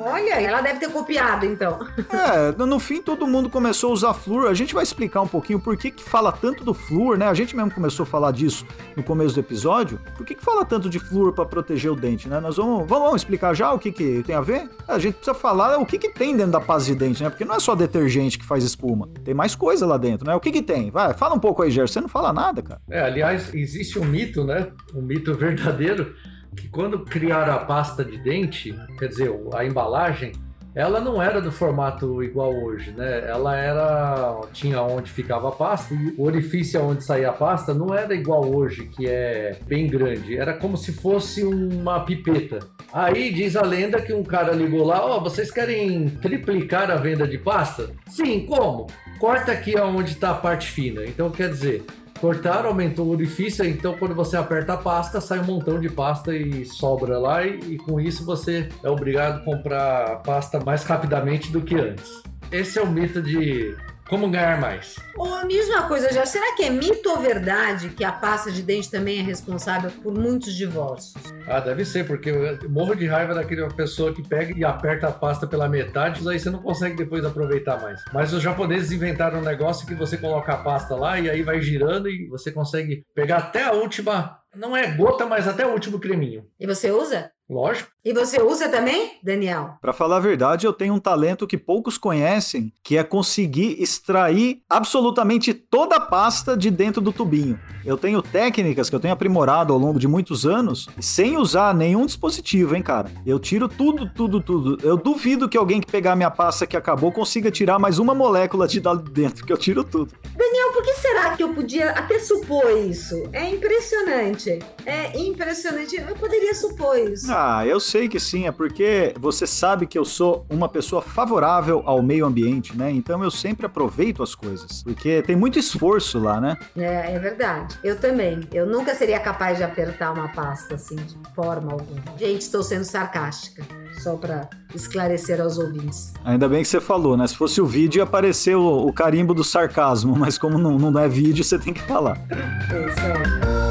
Olha, 0.00 0.40
ela 0.40 0.60
deve 0.60 0.78
ter 0.78 0.90
copiado, 0.92 1.44
então. 1.44 1.76
É, 2.08 2.52
no- 2.64 2.78
fim 2.78 3.02
todo 3.02 3.26
mundo 3.26 3.50
começou 3.50 3.90
a 3.90 3.92
usar 3.94 4.14
flúor. 4.14 4.46
A 4.48 4.54
gente 4.54 4.72
vai 4.72 4.84
explicar 4.84 5.20
um 5.22 5.26
pouquinho 5.26 5.58
por 5.58 5.76
que, 5.76 5.90
que 5.90 6.04
fala 6.04 6.30
tanto 6.30 6.62
do 6.62 6.72
flúor, 6.72 7.18
né? 7.18 7.26
A 7.26 7.34
gente 7.34 7.56
mesmo 7.56 7.72
começou 7.72 8.04
a 8.04 8.06
falar 8.06 8.30
disso 8.30 8.64
no 8.96 9.02
começo 9.02 9.34
do 9.34 9.40
episódio. 9.40 10.00
Por 10.16 10.24
que, 10.24 10.36
que 10.36 10.44
fala 10.44 10.64
tanto 10.64 10.88
de 10.88 11.00
flúor 11.00 11.32
para 11.32 11.44
proteger 11.44 11.90
o 11.90 11.96
dente, 11.96 12.28
né? 12.28 12.38
Nós 12.38 12.56
vamos, 12.58 12.86
vamos, 12.86 13.04
vamos 13.06 13.22
explicar 13.22 13.54
já 13.54 13.72
o 13.72 13.78
que, 13.78 13.90
que 13.90 14.22
tem 14.24 14.36
a 14.36 14.40
ver? 14.40 14.70
A 14.86 15.00
gente 15.00 15.14
precisa 15.16 15.34
falar 15.34 15.76
o 15.78 15.84
que, 15.84 15.98
que 15.98 16.10
tem 16.10 16.36
dentro 16.36 16.52
da 16.52 16.60
pasta 16.60 16.92
de 16.92 16.96
dente, 16.96 17.20
né? 17.24 17.28
Porque 17.30 17.44
não 17.44 17.56
é 17.56 17.60
só 17.60 17.74
detergente 17.74 18.38
que 18.38 18.46
faz 18.46 18.62
espuma. 18.62 19.08
Tem 19.24 19.34
mais 19.34 19.56
coisa 19.56 19.84
lá 19.84 19.96
dentro, 19.96 20.28
né? 20.28 20.34
O 20.36 20.40
que, 20.40 20.52
que 20.52 20.62
tem? 20.62 20.92
Vai, 20.92 21.12
fala 21.14 21.34
um 21.34 21.40
pouco 21.40 21.62
aí, 21.62 21.72
Gerson. 21.72 21.94
Você 21.94 22.00
não 22.02 22.08
fala 22.08 22.32
nada, 22.32 22.62
cara. 22.62 22.80
É, 22.88 23.00
aliás, 23.00 23.52
existe 23.52 23.98
um 23.98 24.04
mito, 24.04 24.44
né? 24.44 24.68
Um 24.94 25.02
mito 25.02 25.34
verdadeiro, 25.34 26.14
que 26.56 26.68
quando 26.68 27.00
criaram 27.00 27.54
a 27.54 27.58
pasta 27.58 28.04
de 28.04 28.18
dente, 28.18 28.74
quer 28.98 29.08
dizer, 29.08 29.30
a 29.54 29.64
embalagem, 29.64 30.32
ela 30.74 31.00
não 31.00 31.20
era 31.20 31.40
do 31.40 31.50
formato 31.50 32.22
igual 32.22 32.54
hoje, 32.54 32.92
né? 32.92 33.28
Ela 33.28 33.56
era. 33.56 34.40
tinha 34.52 34.80
onde 34.80 35.10
ficava 35.10 35.48
a 35.48 35.52
pasta 35.52 35.92
e 35.92 36.14
o 36.16 36.22
orifício 36.22 36.80
onde 36.80 37.02
saía 37.02 37.30
a 37.30 37.32
pasta 37.32 37.74
não 37.74 37.92
era 37.94 38.14
igual 38.14 38.44
hoje, 38.54 38.84
que 38.86 39.08
é 39.08 39.56
bem 39.66 39.88
grande. 39.88 40.36
Era 40.38 40.52
como 40.52 40.76
se 40.76 40.92
fosse 40.92 41.42
uma 41.42 42.04
pipeta. 42.04 42.60
Aí 42.92 43.32
diz 43.32 43.56
a 43.56 43.62
lenda 43.62 44.00
que 44.00 44.12
um 44.12 44.22
cara 44.22 44.52
ligou 44.52 44.84
lá: 44.84 45.04
Ó, 45.04 45.20
vocês 45.20 45.50
querem 45.50 46.08
triplicar 46.08 46.90
a 46.90 46.96
venda 46.96 47.26
de 47.26 47.38
pasta? 47.38 47.90
Sim, 48.06 48.46
como? 48.46 48.86
Corta 49.18 49.50
aqui 49.50 49.76
onde 49.80 50.12
está 50.12 50.30
a 50.30 50.34
parte 50.34 50.70
fina. 50.70 51.04
Então 51.04 51.28
quer 51.28 51.48
dizer, 51.48 51.82
cortaram, 52.20 52.68
aumentou 52.68 53.06
o 53.06 53.10
orifício, 53.10 53.64
então 53.64 53.96
quando 53.96 54.14
você 54.14 54.36
aperta 54.36 54.74
a 54.74 54.76
pasta, 54.76 55.20
sai 55.20 55.40
um 55.40 55.44
montão 55.44 55.80
de 55.80 55.88
pasta 55.88 56.34
e 56.36 56.64
sobra 56.64 57.18
lá, 57.18 57.44
e, 57.46 57.58
e 57.74 57.78
com 57.78 58.00
isso 58.00 58.24
você 58.24 58.68
é 58.82 58.90
obrigado 58.90 59.38
a 59.38 59.44
comprar 59.44 60.22
pasta 60.22 60.60
mais 60.60 60.84
rapidamente 60.84 61.50
do 61.50 61.60
que 61.60 61.74
antes. 61.74 62.22
Esse 62.50 62.78
é 62.78 62.82
o 62.82 62.90
mito 62.90 63.20
de 63.20 63.76
como 64.08 64.30
ganhar 64.30 64.60
mais. 64.60 64.96
Ô, 65.16 65.44
me 65.44 65.48
diz 65.48 65.68
uma 65.68 65.86
coisa, 65.86 66.12
já 66.12 66.24
será 66.24 66.54
que 66.54 66.62
é 66.64 66.70
mito 66.70 67.10
ou 67.10 67.18
verdade 67.18 67.90
que 67.90 68.02
a 68.02 68.12
pasta 68.12 68.50
de 68.50 68.62
dente 68.62 68.90
também 68.90 69.18
é 69.18 69.22
responsável 69.22 69.90
por 70.02 70.14
muitos 70.14 70.54
divórcios? 70.54 71.22
Ah, 71.46 71.60
deve 71.60 71.84
ser, 71.84 72.06
porque 72.06 72.30
eu 72.30 72.70
morro 72.70 72.94
de 72.94 73.06
raiva 73.06 73.34
daquela 73.34 73.68
pessoa 73.68 74.14
que 74.14 74.26
pega 74.26 74.56
e 74.56 74.64
aperta 74.64 75.08
a 75.08 75.12
pasta 75.12 75.46
pela 75.46 75.68
metade, 75.68 76.26
aí 76.28 76.38
você 76.38 76.50
não 76.50 76.62
consegue 76.62 76.96
depois 76.96 77.24
aproveitar 77.24 77.80
mais. 77.80 78.02
Mas 78.12 78.32
os 78.32 78.42
japoneses 78.42 78.92
inventaram 78.92 79.40
um 79.40 79.44
negócio 79.44 79.86
que 79.86 79.94
você 79.94 80.16
coloca 80.16 80.52
a 80.52 80.58
pasta 80.58 80.94
lá 80.94 81.18
e 81.18 81.28
aí 81.28 81.42
vai 81.42 81.60
girando 81.60 82.08
e 82.08 82.26
você 82.28 82.50
consegue 82.50 83.04
pegar 83.14 83.38
até 83.38 83.64
a 83.64 83.72
última, 83.72 84.38
não 84.54 84.76
é 84.76 84.90
gota, 84.96 85.26
mas 85.26 85.46
até 85.46 85.66
o 85.66 85.72
último 85.72 86.00
creminho. 86.00 86.46
E 86.58 86.66
você 86.66 86.90
usa? 86.90 87.30
Lógico. 87.48 87.88
E 88.04 88.12
você 88.12 88.40
usa 88.40 88.68
também, 88.68 89.18
Daniel? 89.22 89.76
Pra 89.80 89.92
falar 89.92 90.16
a 90.16 90.20
verdade, 90.20 90.66
eu 90.66 90.72
tenho 90.72 90.94
um 90.94 90.98
talento 90.98 91.46
que 91.46 91.58
poucos 91.58 91.98
conhecem, 91.98 92.72
que 92.82 92.96
é 92.96 93.02
conseguir 93.02 93.82
extrair 93.82 94.62
absolutamente 94.68 95.52
toda 95.52 95.96
a 95.96 96.00
pasta 96.00 96.56
de 96.56 96.70
dentro 96.70 97.00
do 97.02 97.12
tubinho. 97.12 97.58
Eu 97.84 97.96
tenho 97.96 98.20
técnicas 98.22 98.90
que 98.90 98.96
eu 98.96 99.00
tenho 99.00 99.14
aprimorado 99.14 99.72
ao 99.72 99.78
longo 99.78 99.98
de 99.98 100.06
muitos 100.06 100.46
anos, 100.46 100.88
sem 101.00 101.36
usar 101.36 101.74
nenhum 101.74 102.06
dispositivo, 102.06 102.76
hein, 102.76 102.82
cara. 102.82 103.10
Eu 103.26 103.38
tiro 103.38 103.68
tudo, 103.68 104.08
tudo, 104.10 104.40
tudo. 104.40 104.78
Eu 104.86 104.96
duvido 104.96 105.48
que 105.48 105.56
alguém 105.56 105.80
que 105.80 105.90
pegar 105.90 106.16
minha 106.16 106.30
pasta 106.30 106.66
que 106.66 106.76
acabou 106.76 107.10
consiga 107.12 107.50
tirar 107.50 107.78
mais 107.78 107.98
uma 107.98 108.14
molécula 108.14 108.66
de 108.68 108.80
dentro, 109.10 109.44
que 109.44 109.52
eu 109.52 109.58
tiro 109.58 109.82
tudo. 109.84 110.12
Daniel, 110.36 110.72
por 110.72 110.82
que 110.82 110.94
será 110.94 111.36
que 111.36 111.42
eu 111.42 111.54
podia 111.54 111.90
até 111.90 112.18
supor 112.18 112.70
isso? 112.70 113.28
É 113.32 113.48
impressionante. 113.50 114.58
É 114.84 115.18
impressionante. 115.18 115.96
Eu 115.96 116.14
poderia 116.14 116.54
supor 116.54 116.98
isso. 116.98 117.26
Ah, 117.40 117.64
eu 117.64 117.78
sei 117.78 118.08
que 118.08 118.18
sim, 118.18 118.48
é 118.48 118.50
porque 118.50 119.14
você 119.16 119.46
sabe 119.46 119.86
que 119.86 119.96
eu 119.96 120.04
sou 120.04 120.44
uma 120.50 120.68
pessoa 120.68 121.00
favorável 121.00 121.84
ao 121.86 122.02
meio 122.02 122.26
ambiente, 122.26 122.76
né? 122.76 122.90
Então 122.90 123.22
eu 123.22 123.30
sempre 123.30 123.64
aproveito 123.64 124.24
as 124.24 124.34
coisas, 124.34 124.82
porque 124.82 125.22
tem 125.22 125.36
muito 125.36 125.56
esforço 125.56 126.18
lá, 126.18 126.40
né? 126.40 126.56
É, 126.76 127.14
é 127.14 127.18
verdade. 127.20 127.78
Eu 127.84 127.96
também. 127.96 128.40
Eu 128.52 128.66
nunca 128.66 128.92
seria 128.92 129.20
capaz 129.20 129.56
de 129.56 129.62
apertar 129.62 130.10
uma 130.10 130.26
pasta 130.26 130.74
assim, 130.74 130.96
de 130.96 131.16
forma 131.32 131.74
alguma. 131.74 132.02
Gente, 132.18 132.40
estou 132.40 132.64
sendo 132.64 132.82
sarcástica. 132.82 133.62
Só 134.02 134.16
para 134.16 134.48
esclarecer 134.74 135.40
aos 135.40 135.58
ouvintes. 135.58 136.12
Ainda 136.24 136.48
bem 136.48 136.62
que 136.62 136.68
você 136.68 136.80
falou, 136.80 137.16
né? 137.16 137.24
Se 137.28 137.36
fosse 137.36 137.60
o 137.60 137.66
vídeo, 137.66 138.00
ia 138.00 138.04
aparecer 138.04 138.56
o, 138.56 138.86
o 138.86 138.92
carimbo 138.92 139.32
do 139.32 139.44
sarcasmo, 139.44 140.14
mas 140.18 140.36
como 140.36 140.58
não, 140.58 140.76
não 140.76 141.00
é 141.00 141.08
vídeo, 141.08 141.44
você 141.44 141.56
tem 141.56 141.72
que 141.72 141.82
falar. 141.82 142.20
É 142.30 142.88
isso 142.88 143.00
aí. 143.00 143.67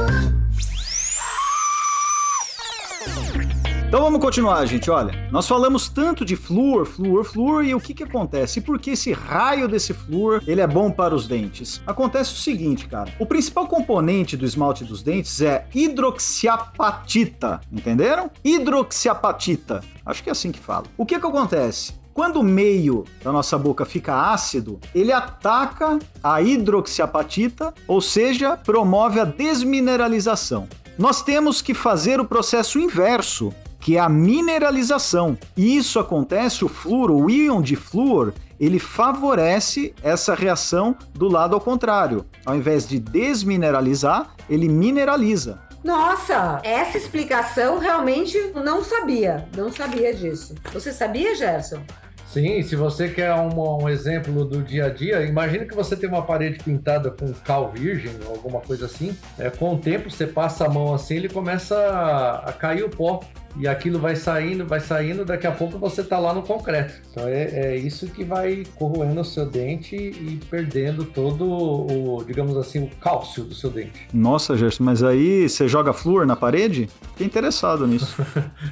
Então 3.88 4.02
vamos 4.02 4.19
continuar, 4.19 4.65
gente. 4.65 4.91
Olha, 4.91 5.30
nós 5.32 5.47
falamos 5.47 5.88
tanto 5.88 6.26
de 6.26 6.36
flúor, 6.36 6.86
flúor, 6.86 7.23
flúor 7.23 7.63
e 7.63 7.73
o 7.73 7.80
que 7.80 7.93
que 7.93 8.04
acontece? 8.04 8.60
E 8.60 8.62
por 8.62 8.78
que 8.80 8.91
esse 8.91 9.13
raio 9.13 9.65
desse 9.65 9.93
flúor 9.93 10.43
ele 10.45 10.60
é 10.60 10.67
bom 10.67 10.91
para 10.91 11.15
os 11.15 11.26
dentes? 11.26 11.82
Acontece 11.88 12.34
o 12.34 12.38
seguinte, 12.38 12.86
cara. 12.86 13.13
O 13.17 13.26
principal 13.26 13.65
componente 13.65 14.36
do 14.36 14.43
esmalte 14.43 14.84
dos 14.84 15.02
dentes 15.02 15.39
é 15.39 15.65
hidroxiapatita, 15.73 17.62
entenderam? 17.71 18.30
Hidroxiapatita. 18.43 19.82
Acho 20.06 20.21
que 20.21 20.28
é 20.28 20.34
assim 20.34 20.52
que 20.52 20.60
fala. 20.60 20.84
O 20.97 21.06
que 21.06 21.17
que 21.17 21.26
acontece? 21.26 21.93
Quando 22.13 22.41
o 22.41 22.43
meio 22.43 23.06
da 23.23 23.32
nossa 23.32 23.58
boca 23.58 23.86
fica 23.86 24.34
ácido, 24.34 24.82
ele 24.93 25.13
ataca 25.13 25.97
a 26.21 26.41
hidroxiapatita, 26.41 27.73
ou 27.88 28.02
seja, 28.02 28.58
promove 28.58 29.21
a 29.21 29.23
desmineralização. 29.23 30.67
Nós 30.97 31.21
temos 31.21 31.62
que 31.62 31.76
fazer 31.76 32.19
o 32.19 32.26
processo 32.26 32.80
inverso, 32.80 33.54
que 33.80 33.98
é 33.98 34.00
a 34.00 34.10
mineralização. 34.10 35.38
E 35.56 35.78
isso 35.78 36.00
acontece, 36.00 36.66
o 36.66 36.68
flúor, 36.68 37.12
o 37.12 37.30
íon 37.30 37.62
de 37.62 37.76
flúor, 37.76 38.34
ele 38.60 38.80
favorece 38.80 39.94
essa 40.02 40.34
reação 40.34 40.96
do 41.13 41.28
lado 41.28 41.54
ao 41.54 41.62
contrário. 41.62 42.26
Ao 42.46 42.56
invés 42.56 42.88
de 42.88 43.00
desmineralizar, 43.00 44.34
ele 44.50 44.68
mineraliza. 44.68 45.60
Nossa, 45.84 46.60
essa 46.63 46.98
explicação 46.98 47.78
realmente 47.78 48.38
não 48.56 48.84
sabia. 48.84 49.48
Não 49.56 49.72
sabia 49.72 50.13
disso. 50.13 50.56
Você 50.74 50.92
sabia, 50.92 51.36
Gerson? 51.36 51.82
Sim, 52.28 52.62
se 52.62 52.76
você 52.76 53.08
quer 53.08 53.34
um, 53.34 53.84
um 53.84 53.90
exemplo 53.90 54.44
do 54.44 54.62
dia 54.62 54.86
a 54.86 54.90
dia, 54.90 55.26
imagine 55.26 55.66
que 55.66 55.74
você 55.74 55.96
tem 55.96 56.10
uma 56.10 56.22
parede 56.22 56.60
pintada 56.63 57.10
com 57.10 57.32
cal 57.34 57.72
virgem 57.72 58.12
ou 58.26 58.32
alguma 58.32 58.60
coisa 58.60 58.86
assim. 58.86 59.16
É, 59.40 59.50
com 59.50 59.76
o 59.76 59.78
tempo, 59.78 60.12
você 60.12 60.28
passa 60.28 60.66
a 60.66 60.70
mão 60.70 60.94
assim, 60.94 61.16
ele 61.16 61.30
começa 61.30 61.76
a, 61.76 62.50
a 62.50 62.54
cair 62.54 62.84
o 62.84 62.90
pó. 62.90 63.22
E 63.60 63.68
aquilo 63.68 63.98
vai 63.98 64.16
saindo, 64.16 64.68
vai 64.68 64.80
saindo, 64.80 65.26
daqui 65.26 65.48
a 65.48 65.52
pouco 65.52 65.80
você 65.80 66.04
tá 66.04 66.20
lá 66.20 66.32
no 66.32 66.44
concreto. 66.44 66.94
Então 67.10 67.28
é, 67.28 67.44
é 67.44 67.76
isso 67.76 68.06
que 68.08 68.24
vai 68.24 68.63
corroendo 68.76 69.22
o 69.22 69.26
seu 69.26 69.50
dente 69.50 69.96
e 69.96 70.40
perdendo 70.48 71.04
todo 71.06 71.44
o, 71.50 72.24
digamos 72.24 72.56
assim, 72.56 72.84
o 72.84 72.90
cálcio 73.02 73.44
do 73.46 73.56
seu 73.56 73.72
dente. 73.72 74.08
Nossa, 74.13 74.56
Gerson, 74.56 74.84
mas 74.84 75.02
aí 75.02 75.50
você 75.50 75.68
joga 75.68 75.92
flúor 75.92 76.28
na 76.28 76.36
parede? 76.36 76.88
Fiquei 77.13 77.26
interessado 77.26 77.88
nisso. 77.88 78.16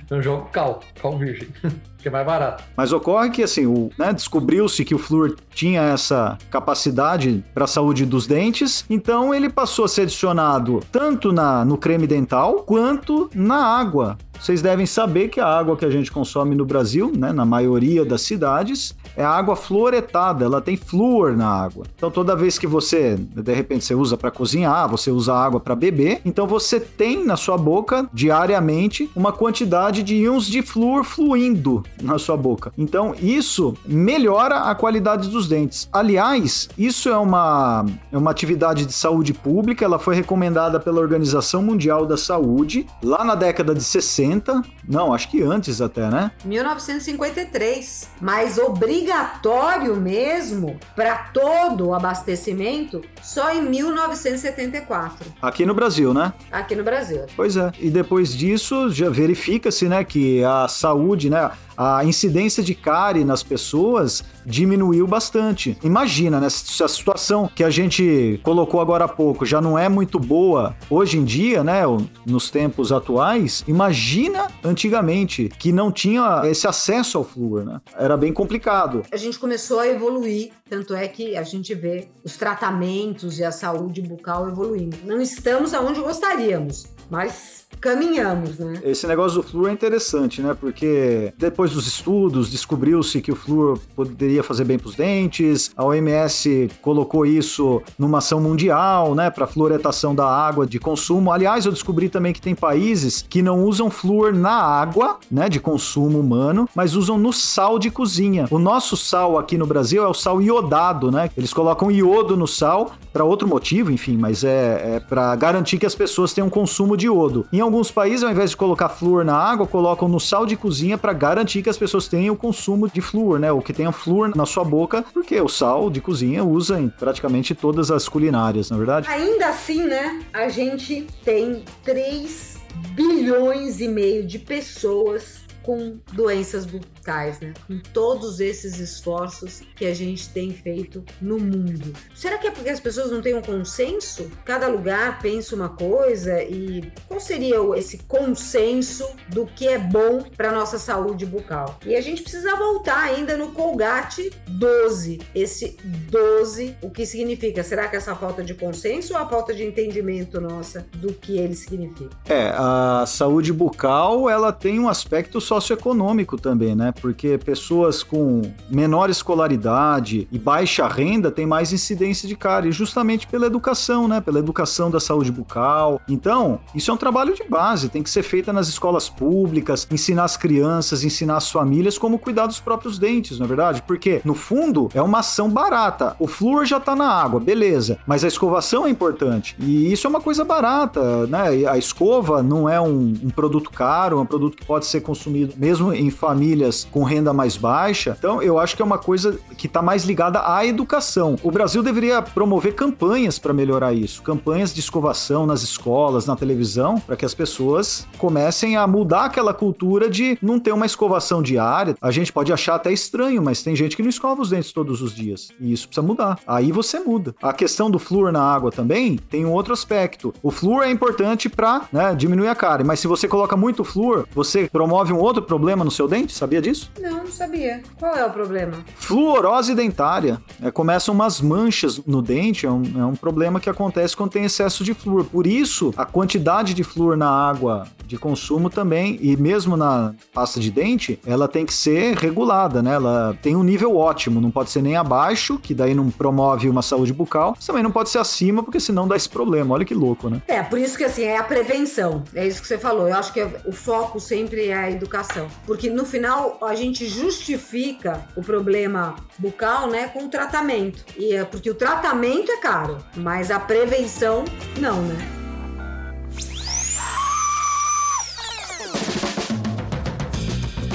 Então 0.05 0.17
eu 0.17 0.23
jogo 0.23 0.49
cal, 0.51 0.81
cal 1.01 1.17
virgem, 1.17 1.47
é 2.07 2.11
mais 2.11 2.25
barato. 2.25 2.63
Mas 2.75 2.91
ocorre 2.91 3.29
que 3.29 3.43
assim, 3.43 3.89
né, 3.97 4.13
descobriu-se 4.13 4.83
que 4.85 4.95
o 4.95 4.99
flúor 4.99 5.35
tinha 5.53 5.81
essa 5.81 6.37
capacidade 6.49 7.43
para 7.53 7.65
a 7.65 7.67
saúde 7.67 8.05
dos 8.05 8.27
dentes, 8.27 8.85
então 8.89 9.33
ele 9.33 9.49
passou 9.49 9.85
a 9.85 9.87
ser 9.87 10.01
adicionado 10.01 10.81
tanto 10.91 11.31
na, 11.31 11.63
no 11.65 11.77
creme 11.77 12.07
dental 12.07 12.63
quanto 12.63 13.29
na 13.33 13.57
água. 13.57 14.17
Vocês 14.39 14.61
devem 14.61 14.85
saber 14.85 15.29
que 15.29 15.39
a 15.39 15.47
água 15.47 15.77
que 15.77 15.85
a 15.85 15.89
gente 15.89 16.11
consome 16.11 16.55
no 16.55 16.65
Brasil, 16.65 17.11
né, 17.15 17.31
na 17.31 17.45
maioria 17.45 18.03
das 18.05 18.21
cidades, 18.21 18.95
é 19.15 19.23
água 19.23 19.55
fluoretada, 19.55 20.45
ela 20.45 20.61
tem 20.61 20.75
flúor 20.75 21.35
na 21.35 21.47
água. 21.47 21.85
Então 21.95 22.11
toda 22.11 22.35
vez 22.35 22.57
que 22.57 22.67
você, 22.67 23.15
de 23.15 23.53
repente, 23.53 23.85
você 23.85 23.95
usa 23.95 24.17
para 24.17 24.31
cozinhar, 24.31 24.89
você 24.89 25.11
usa 25.11 25.33
água 25.33 25.59
para 25.59 25.75
beber, 25.75 26.21
então 26.25 26.47
você 26.47 26.79
tem 26.79 27.25
na 27.25 27.37
sua 27.37 27.57
boca 27.57 28.09
diariamente 28.13 29.09
uma 29.15 29.31
quantidade 29.31 30.03
de 30.03 30.15
íons 30.15 30.47
de 30.47 30.61
flúor 30.61 31.03
fluindo 31.03 31.83
na 32.01 32.17
sua 32.17 32.37
boca. 32.37 32.71
Então 32.77 33.15
isso 33.19 33.75
melhora 33.85 34.61
a 34.61 34.75
qualidade 34.75 35.29
dos 35.29 35.47
dentes. 35.47 35.87
Aliás, 35.91 36.69
isso 36.77 37.09
é 37.09 37.17
uma, 37.17 37.85
é 38.11 38.17
uma 38.17 38.31
atividade 38.31 38.85
de 38.85 38.93
saúde 38.93 39.33
pública, 39.33 39.85
ela 39.85 39.99
foi 39.99 40.15
recomendada 40.15 40.79
pela 40.79 40.99
Organização 40.99 41.61
Mundial 41.61 42.05
da 42.05 42.17
Saúde 42.17 42.85
lá 43.03 43.23
na 43.23 43.35
década 43.35 43.73
de 43.73 43.83
60, 43.83 44.61
não, 44.87 45.13
acho 45.13 45.29
que 45.29 45.41
antes 45.41 45.81
até, 45.81 46.09
né? 46.09 46.31
1953. 46.43 48.07
Mas 48.21 48.57
obriga 48.57 49.04
obrigatório 49.05 49.95
mesmo 49.95 50.79
para 50.95 51.15
todo 51.31 51.89
o 51.89 51.93
abastecimento 51.93 53.01
só 53.21 53.53
em 53.53 53.61
1974, 53.61 55.27
Aqui 55.41 55.65
no 55.65 55.73
Brasil, 55.73 56.13
né? 56.13 56.33
aqui 56.51 56.75
no 56.75 56.83
Brasil. 56.83 57.21
Pois 57.35 57.55
é. 57.55 57.71
E 57.79 57.89
depois 57.89 58.35
disso, 58.35 58.89
já 58.91 59.09
verifica-se, 59.09 59.87
né, 59.87 60.03
que 60.03 60.43
a 60.43 60.67
saúde, 60.67 61.29
né, 61.29 61.51
a 61.77 62.03
incidência 62.05 62.63
de 62.63 62.73
cárie 62.73 63.23
nas 63.23 63.43
pessoas 63.43 64.23
diminuiu 64.45 65.07
bastante. 65.07 65.77
Imagina, 65.83 66.39
né, 66.39 66.49
se 66.49 66.83
a 66.83 66.87
situação 66.87 67.49
que 67.53 67.63
a 67.63 67.69
gente 67.69 68.39
colocou 68.43 68.79
agora 68.79 69.05
há 69.05 69.07
pouco 69.07 69.45
já 69.45 69.59
não 69.59 69.77
é 69.77 69.89
muito 69.89 70.19
boa 70.19 70.75
hoje 70.89 71.17
em 71.17 71.23
dia, 71.23 71.63
né, 71.63 71.81
nos 72.25 72.49
tempos 72.49 72.91
atuais, 72.91 73.63
imagina 73.67 74.47
antigamente 74.63 75.49
que 75.59 75.71
não 75.71 75.91
tinha 75.91 76.43
esse 76.45 76.67
acesso 76.67 77.17
ao 77.17 77.23
flúor, 77.23 77.65
né? 77.65 77.81
Era 77.97 78.15
bem 78.15 78.31
complicado. 78.31 79.03
A 79.11 79.17
gente 79.17 79.39
começou 79.39 79.79
a 79.79 79.87
evoluir, 79.87 80.51
tanto 80.69 80.93
é 80.93 81.07
que 81.07 81.35
a 81.35 81.43
gente 81.43 81.73
vê 81.73 82.07
os 82.23 82.37
tratamentos 82.37 83.39
e 83.39 83.43
a 83.43 83.51
saúde 83.51 84.01
bucal 84.01 84.47
evoluindo. 84.47 84.97
Não 85.03 85.21
estamos 85.21 85.73
aonde 85.73 86.01
gostaríamos, 86.01 86.85
mas 87.09 87.65
caminhamos, 87.79 88.57
né? 88.57 88.79
Esse 88.83 89.05
negócio 89.05 89.41
do 89.41 89.47
flúor 89.47 89.69
é 89.69 89.73
interessante, 89.73 90.41
né? 90.41 90.55
Porque 90.59 91.33
depois 91.37 91.71
dos 91.71 91.87
estudos 91.87 92.49
descobriu-se 92.49 93.21
que 93.21 93.31
o 93.31 93.35
flúor 93.35 93.79
poderia 93.95 94.43
fazer 94.43 94.63
bem 94.63 94.79
para 94.79 94.87
os 94.87 94.95
dentes. 94.95 95.71
A 95.75 95.83
OMS 95.83 96.69
colocou 96.81 97.25
isso 97.25 97.81
numa 97.97 98.19
ação 98.19 98.39
mundial, 98.39 99.13
né, 99.13 99.29
para 99.29 99.47
fluoretação 99.47 100.15
da 100.15 100.25
água 100.25 100.65
de 100.65 100.79
consumo. 100.79 101.31
Aliás, 101.31 101.65
eu 101.65 101.71
descobri 101.71 102.09
também 102.09 102.33
que 102.33 102.41
tem 102.41 102.55
países 102.55 103.25
que 103.27 103.41
não 103.41 103.63
usam 103.63 103.89
flúor 103.89 104.33
na 104.33 104.55
água, 104.55 105.19
né, 105.29 105.49
de 105.49 105.59
consumo 105.59 106.19
humano, 106.19 106.67
mas 106.73 106.95
usam 106.95 107.17
no 107.17 107.31
sal 107.31 107.77
de 107.77 107.89
cozinha. 107.89 108.47
O 108.49 108.59
nosso 108.59 108.97
sal 108.97 109.37
aqui 109.37 109.57
no 109.57 109.67
Brasil 109.67 110.03
é 110.03 110.07
o 110.07 110.13
sal 110.13 110.41
iodado, 110.41 111.11
né? 111.11 111.29
Eles 111.37 111.53
colocam 111.53 111.91
iodo 111.91 112.35
no 112.35 112.47
sal 112.47 112.93
para 113.13 113.23
outro 113.23 113.47
motivo, 113.47 113.91
enfim, 113.91 114.17
mas 114.17 114.43
é, 114.43 114.95
é 114.95 114.99
para 114.99 115.35
garantir 115.35 115.77
que 115.77 115.85
as 115.85 115.95
pessoas 115.95 116.33
tenham 116.33 116.49
consumo 116.49 116.94
de 116.95 117.07
iodo. 117.07 117.45
Em 117.51 117.59
alguns 117.59 117.91
países, 117.91 118.23
ao 118.23 118.31
invés 118.31 118.51
de 118.51 118.57
colocar 118.57 118.89
flúor 118.89 119.23
na 119.23 119.35
água, 119.35 119.67
colocam 119.67 120.07
no 120.07 120.19
sal 120.19 120.45
de 120.45 120.55
cozinha 120.55 120.97
para 120.97 121.13
garantir 121.13 121.61
que 121.61 121.69
as 121.69 121.77
pessoas 121.77 122.07
tenham 122.07 122.33
o 122.33 122.37
consumo 122.37 122.89
de 122.89 123.01
flúor, 123.01 123.39
né? 123.39 123.51
Ou 123.51 123.61
que 123.61 123.73
tenham 123.73 123.91
flúor 123.91 124.35
na 124.35 124.45
sua 124.45 124.63
boca, 124.63 125.03
porque 125.13 125.39
o 125.39 125.47
sal 125.47 125.89
de 125.89 126.01
cozinha 126.01 126.43
usa 126.43 126.79
em 126.79 126.89
praticamente 126.89 127.53
todas 127.53 127.91
as 127.91 128.07
culinárias, 128.07 128.69
na 128.69 128.77
verdade. 128.77 129.07
Ainda 129.09 129.49
assim, 129.49 129.83
né, 129.83 130.21
a 130.33 130.49
gente 130.49 131.07
tem 131.23 131.63
3 131.83 132.57
bilhões 132.93 133.79
e 133.79 133.87
meio 133.87 134.25
de 134.25 134.39
pessoas 134.39 135.45
com 135.63 135.97
doenças 136.13 136.65
bucais, 137.05 137.39
né? 137.39 137.53
Com 137.67 137.79
todos 137.93 138.39
esses 138.39 138.79
esforços 138.79 139.61
que 139.75 139.85
a 139.85 139.93
gente 139.93 140.27
tem 140.29 140.51
feito 140.51 141.03
no 141.21 141.37
mundo. 141.37 141.93
Será 142.15 142.37
que 142.39 142.47
é 142.47 142.51
porque 142.51 142.69
as 142.69 142.79
pessoas 142.79 143.11
não 143.11 143.21
têm 143.21 143.35
um 143.35 143.41
consenso? 143.41 144.31
Cada 144.43 144.67
lugar 144.67 145.19
pensa 145.19 145.55
uma 145.55 145.69
coisa 145.69 146.41
e 146.41 146.91
qual 147.07 147.19
seria 147.19 147.57
esse 147.77 147.99
consenso 147.99 149.07
do 149.29 149.45
que 149.45 149.67
é 149.67 149.77
bom 149.77 150.23
para 150.35 150.51
nossa 150.51 150.79
saúde 150.79 151.25
bucal? 151.25 151.77
E 151.85 151.95
a 151.95 152.01
gente 152.01 152.23
precisa 152.23 152.55
voltar 152.55 153.03
ainda 153.03 153.37
no 153.37 153.51
Colgate 153.51 154.31
12. 154.47 155.21
Esse 155.35 155.77
12, 155.83 156.75
o 156.81 156.89
que 156.89 157.05
significa? 157.05 157.63
Será 157.63 157.87
que 157.87 157.95
essa 157.95 158.15
falta 158.15 158.43
de 158.43 158.53
consenso 158.55 159.13
ou 159.13 159.19
a 159.19 159.27
falta 159.27 159.53
de 159.53 159.63
entendimento 159.63 160.41
nossa 160.41 160.87
do 160.95 161.13
que 161.13 161.37
ele 161.37 161.55
significa? 161.55 162.15
É, 162.27 162.51
a 162.55 163.05
saúde 163.05 163.53
bucal, 163.53 164.29
ela 164.29 164.51
tem 164.51 164.79
um 164.79 164.89
aspecto 164.89 165.39
socioeconômico 165.39 166.37
também, 166.37 166.75
né? 166.75 166.94
Porque 167.01 167.37
pessoas 167.37 168.03
com 168.03 168.41
menor 168.69 169.09
escolaridade 169.09 170.27
e 170.31 170.39
baixa 170.39 170.87
renda 170.87 171.31
têm 171.31 171.45
mais 171.45 171.71
incidência 171.71 172.27
de 172.27 172.35
cárie, 172.35 172.71
justamente 172.71 173.27
pela 173.27 173.45
educação, 173.45 174.07
né? 174.07 174.21
Pela 174.21 174.39
educação 174.39 174.89
da 174.89 174.99
saúde 174.99 175.31
bucal. 175.31 176.01
Então, 176.09 176.59
isso 176.73 176.91
é 176.91 176.93
um 176.93 176.97
trabalho 176.97 177.33
de 177.33 177.43
base, 177.43 177.89
tem 177.89 178.03
que 178.03 178.09
ser 178.09 178.23
feita 178.23 178.51
nas 178.51 178.67
escolas 178.67 179.09
públicas, 179.09 179.87
ensinar 179.91 180.23
as 180.23 180.37
crianças, 180.37 181.03
ensinar 181.03 181.37
as 181.37 181.51
famílias 181.51 181.97
como 181.97 182.19
cuidar 182.19 182.47
dos 182.47 182.59
próprios 182.59 182.97
dentes, 182.97 183.37
não 183.37 183.45
é 183.45 183.47
verdade? 183.47 183.81
Porque, 183.83 184.21
no 184.23 184.33
fundo, 184.33 184.89
é 184.93 185.01
uma 185.01 185.19
ação 185.19 185.49
barata. 185.49 186.15
O 186.19 186.27
flúor 186.27 186.65
já 186.65 186.79
tá 186.79 186.95
na 186.95 187.09
água, 187.09 187.39
beleza, 187.39 187.97
mas 188.05 188.23
a 188.23 188.27
escovação 188.27 188.85
é 188.85 188.89
importante. 188.89 189.55
E 189.59 189.91
isso 189.91 190.07
é 190.07 190.09
uma 190.09 190.21
coisa 190.21 190.43
barata, 190.43 191.27
né? 191.27 191.67
A 191.67 191.77
escova 191.77 192.41
não 192.41 192.69
é 192.69 192.79
um, 192.79 193.13
um 193.23 193.29
produto 193.29 193.69
caro, 193.69 194.17
é 194.17 194.21
um 194.21 194.25
produto 194.25 194.57
que 194.57 194.65
pode 194.65 194.85
ser 194.85 195.01
consumido 195.01 195.53
mesmo 195.57 195.93
em 195.93 196.09
famílias 196.09 196.84
com 196.91 197.03
renda 197.03 197.33
mais 197.33 197.57
baixa. 197.57 198.15
Então, 198.17 198.41
eu 198.41 198.59
acho 198.59 198.75
que 198.75 198.81
é 198.81 198.85
uma 198.85 198.97
coisa 198.97 199.37
que 199.57 199.67
está 199.67 199.81
mais 199.81 200.05
ligada 200.05 200.41
à 200.45 200.65
educação. 200.65 201.35
O 201.43 201.51
Brasil 201.51 201.83
deveria 201.83 202.21
promover 202.21 202.75
campanhas 202.75 203.39
para 203.39 203.53
melhorar 203.53 203.93
isso, 203.93 204.21
campanhas 204.21 204.73
de 204.73 204.79
escovação 204.79 205.45
nas 205.45 205.61
escolas, 205.61 206.25
na 206.25 206.35
televisão, 206.35 206.99
para 206.99 207.15
que 207.15 207.25
as 207.25 207.33
pessoas 207.33 208.07
comecem 208.17 208.75
a 208.75 208.87
mudar 208.87 209.25
aquela 209.25 209.53
cultura 209.53 210.09
de 210.09 210.37
não 210.41 210.59
ter 210.59 210.71
uma 210.71 210.85
escovação 210.85 211.41
diária. 211.41 211.95
A 212.01 212.11
gente 212.11 212.31
pode 212.31 212.51
achar 212.51 212.75
até 212.75 212.91
estranho, 212.91 213.41
mas 213.41 213.63
tem 213.63 213.75
gente 213.75 213.95
que 213.95 214.01
não 214.01 214.09
escova 214.09 214.41
os 214.41 214.49
dentes 214.49 214.71
todos 214.71 215.01
os 215.01 215.13
dias. 215.13 215.49
E 215.59 215.71
isso 215.71 215.87
precisa 215.87 216.05
mudar. 216.05 216.39
Aí 216.47 216.71
você 216.71 216.99
muda. 216.99 217.35
A 217.41 217.53
questão 217.53 217.89
do 217.89 217.99
flúor 217.99 218.31
na 218.31 218.41
água 218.41 218.71
também 218.71 219.17
tem 219.17 219.45
um 219.45 219.51
outro 219.51 219.73
aspecto. 219.73 220.33
O 220.41 220.51
flúor 220.51 220.83
é 220.83 220.91
importante 220.91 221.49
para 221.49 221.87
né, 221.91 222.15
diminuir 222.15 222.47
a 222.47 222.55
cárie, 222.55 222.85
mas 222.85 222.99
se 222.99 223.07
você 223.07 223.27
coloca 223.27 223.55
muito 223.55 223.83
flúor, 223.83 224.27
você 224.33 224.69
promove 224.71 225.13
um 225.13 225.19
outro 225.19 225.41
problema 225.41 225.83
no 225.83 225.91
seu 225.91 226.07
dente? 226.07 226.33
Sabia 226.33 226.61
disso? 226.61 226.74
Não, 226.99 227.23
não 227.23 227.31
sabia. 227.31 227.81
Qual 227.99 228.15
é 228.15 228.25
o 228.25 228.29
problema? 228.29 228.83
Fluorose 228.95 229.75
dentária. 229.75 230.41
É, 230.61 230.71
começam 230.71 231.13
umas 231.13 231.41
manchas 231.41 232.01
no 232.05 232.21
dente, 232.21 232.65
é 232.65 232.71
um, 232.71 232.83
é 232.97 233.05
um 233.05 233.15
problema 233.15 233.59
que 233.59 233.69
acontece 233.69 234.15
quando 234.15 234.31
tem 234.31 234.45
excesso 234.45 234.83
de 234.83 234.93
flúor. 234.93 235.25
Por 235.25 235.47
isso, 235.47 235.93
a 235.97 236.05
quantidade 236.05 236.73
de 236.73 236.83
flúor 236.83 237.17
na 237.17 237.29
água 237.29 237.87
de 238.05 238.17
consumo 238.17 238.69
também, 238.69 239.17
e 239.21 239.35
mesmo 239.35 239.75
na 239.75 240.13
pasta 240.33 240.59
de 240.59 240.71
dente, 240.71 241.19
ela 241.25 241.47
tem 241.47 241.65
que 241.65 241.73
ser 241.73 242.15
regulada, 242.15 242.81
né? 242.81 242.93
Ela 242.93 243.37
tem 243.41 243.55
um 243.55 243.63
nível 243.63 243.97
ótimo, 243.97 244.39
não 244.39 244.51
pode 244.51 244.69
ser 244.69 244.81
nem 244.81 244.95
abaixo, 244.95 245.57
que 245.57 245.73
daí 245.73 245.93
não 245.93 246.09
promove 246.09 246.69
uma 246.69 246.81
saúde 246.81 247.11
bucal, 247.13 247.53
mas 247.55 247.65
também 247.65 247.83
não 247.83 247.91
pode 247.91 248.09
ser 248.09 248.19
acima, 248.19 248.61
porque 248.63 248.79
senão 248.79 249.07
dá 249.07 249.15
esse 249.15 249.29
problema. 249.29 249.73
Olha 249.73 249.85
que 249.85 249.93
louco, 249.93 250.29
né? 250.29 250.41
É, 250.47 250.61
por 250.61 250.77
isso 250.79 250.97
que 250.97 251.03
assim, 251.03 251.23
é 251.23 251.37
a 251.37 251.43
prevenção. 251.43 252.23
É 252.33 252.45
isso 252.45 252.61
que 252.61 252.67
você 252.67 252.77
falou. 252.77 253.07
Eu 253.07 253.15
acho 253.15 253.33
que 253.33 253.41
o 253.65 253.71
foco 253.71 254.19
sempre 254.19 254.67
é 254.67 254.73
a 254.73 254.91
educação. 254.91 255.47
Porque 255.65 255.89
no 255.89 256.05
final 256.05 256.57
a 256.65 256.75
gente 256.75 257.07
justifica 257.07 258.27
o 258.35 258.41
problema 258.41 259.15
bucal, 259.37 259.87
né, 259.89 260.07
com 260.07 260.25
o 260.25 260.29
tratamento. 260.29 261.03
E 261.17 261.33
é 261.33 261.43
porque 261.43 261.69
o 261.69 261.75
tratamento 261.75 262.51
é 262.51 262.57
caro, 262.57 262.97
mas 263.15 263.51
a 263.51 263.59
prevenção 263.59 264.43
não, 264.79 265.01
né? 265.01 265.35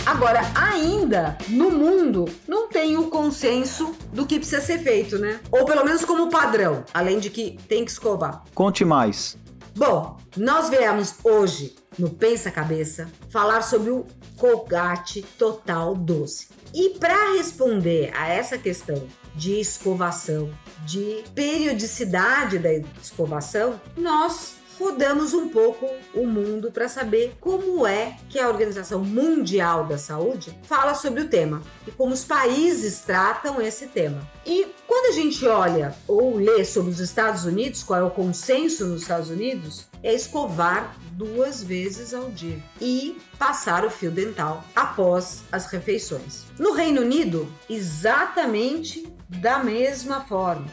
Agora, 0.06 0.40
ainda 0.54 1.38
no 1.48 1.70
mundo 1.70 2.26
não 2.46 2.68
tem 2.68 2.96
o 2.96 3.08
consenso 3.08 3.94
do 4.12 4.26
que 4.26 4.38
precisa 4.38 4.60
ser 4.60 4.80
feito, 4.80 5.18
né? 5.18 5.40
Ou 5.50 5.64
pelo 5.64 5.84
menos 5.84 6.04
como 6.04 6.28
padrão, 6.28 6.84
além 6.92 7.18
de 7.18 7.30
que 7.30 7.58
tem 7.68 7.84
que 7.84 7.90
escovar. 7.90 8.42
Conte 8.54 8.84
mais. 8.84 9.38
Bom, 9.74 10.18
nós 10.36 10.68
viemos 10.68 11.14
hoje 11.22 11.74
no 11.98 12.10
Pensa 12.10 12.50
Cabeça 12.50 13.10
falar 13.30 13.62
sobre 13.62 13.90
o 13.90 14.06
Colgate 14.36 15.22
Total 15.38 15.94
12. 15.94 16.48
E 16.72 16.90
para 16.98 17.34
responder 17.34 18.12
a 18.14 18.28
essa 18.28 18.56
questão 18.56 19.06
de 19.34 19.60
escovação, 19.60 20.50
de 20.84 21.24
periodicidade 21.34 22.58
da 22.58 22.72
escovação, 22.72 23.80
nós 23.96 24.59
rodamos 24.80 25.34
um 25.34 25.50
pouco 25.50 25.86
o 26.14 26.26
mundo 26.26 26.72
para 26.72 26.88
saber 26.88 27.36
como 27.38 27.86
é 27.86 28.16
que 28.30 28.38
a 28.38 28.48
Organização 28.48 29.04
Mundial 29.04 29.84
da 29.84 29.98
Saúde 29.98 30.56
fala 30.62 30.94
sobre 30.94 31.20
o 31.20 31.28
tema 31.28 31.62
e 31.86 31.90
como 31.90 32.14
os 32.14 32.24
países 32.24 33.00
tratam 33.00 33.60
esse 33.60 33.88
tema. 33.88 34.26
E 34.46 34.66
quando 34.86 35.10
a 35.10 35.12
gente 35.12 35.46
olha 35.46 35.94
ou 36.08 36.36
lê 36.36 36.64
sobre 36.64 36.90
os 36.90 36.98
Estados 36.98 37.44
Unidos, 37.44 37.82
qual 37.82 38.00
é 38.00 38.04
o 38.04 38.10
consenso 38.10 38.86
nos 38.86 39.02
Estados 39.02 39.28
Unidos, 39.28 39.86
é 40.02 40.14
escovar 40.14 40.96
duas 41.12 41.62
vezes 41.62 42.14
ao 42.14 42.30
dia 42.30 42.58
e 42.80 43.20
passar 43.38 43.84
o 43.84 43.90
fio 43.90 44.10
dental 44.10 44.64
após 44.74 45.42
as 45.52 45.66
refeições. 45.66 46.46
No 46.58 46.72
Reino 46.72 47.02
Unido, 47.02 47.46
exatamente 47.68 49.06
da 49.28 49.58
mesma 49.58 50.22
forma 50.22 50.66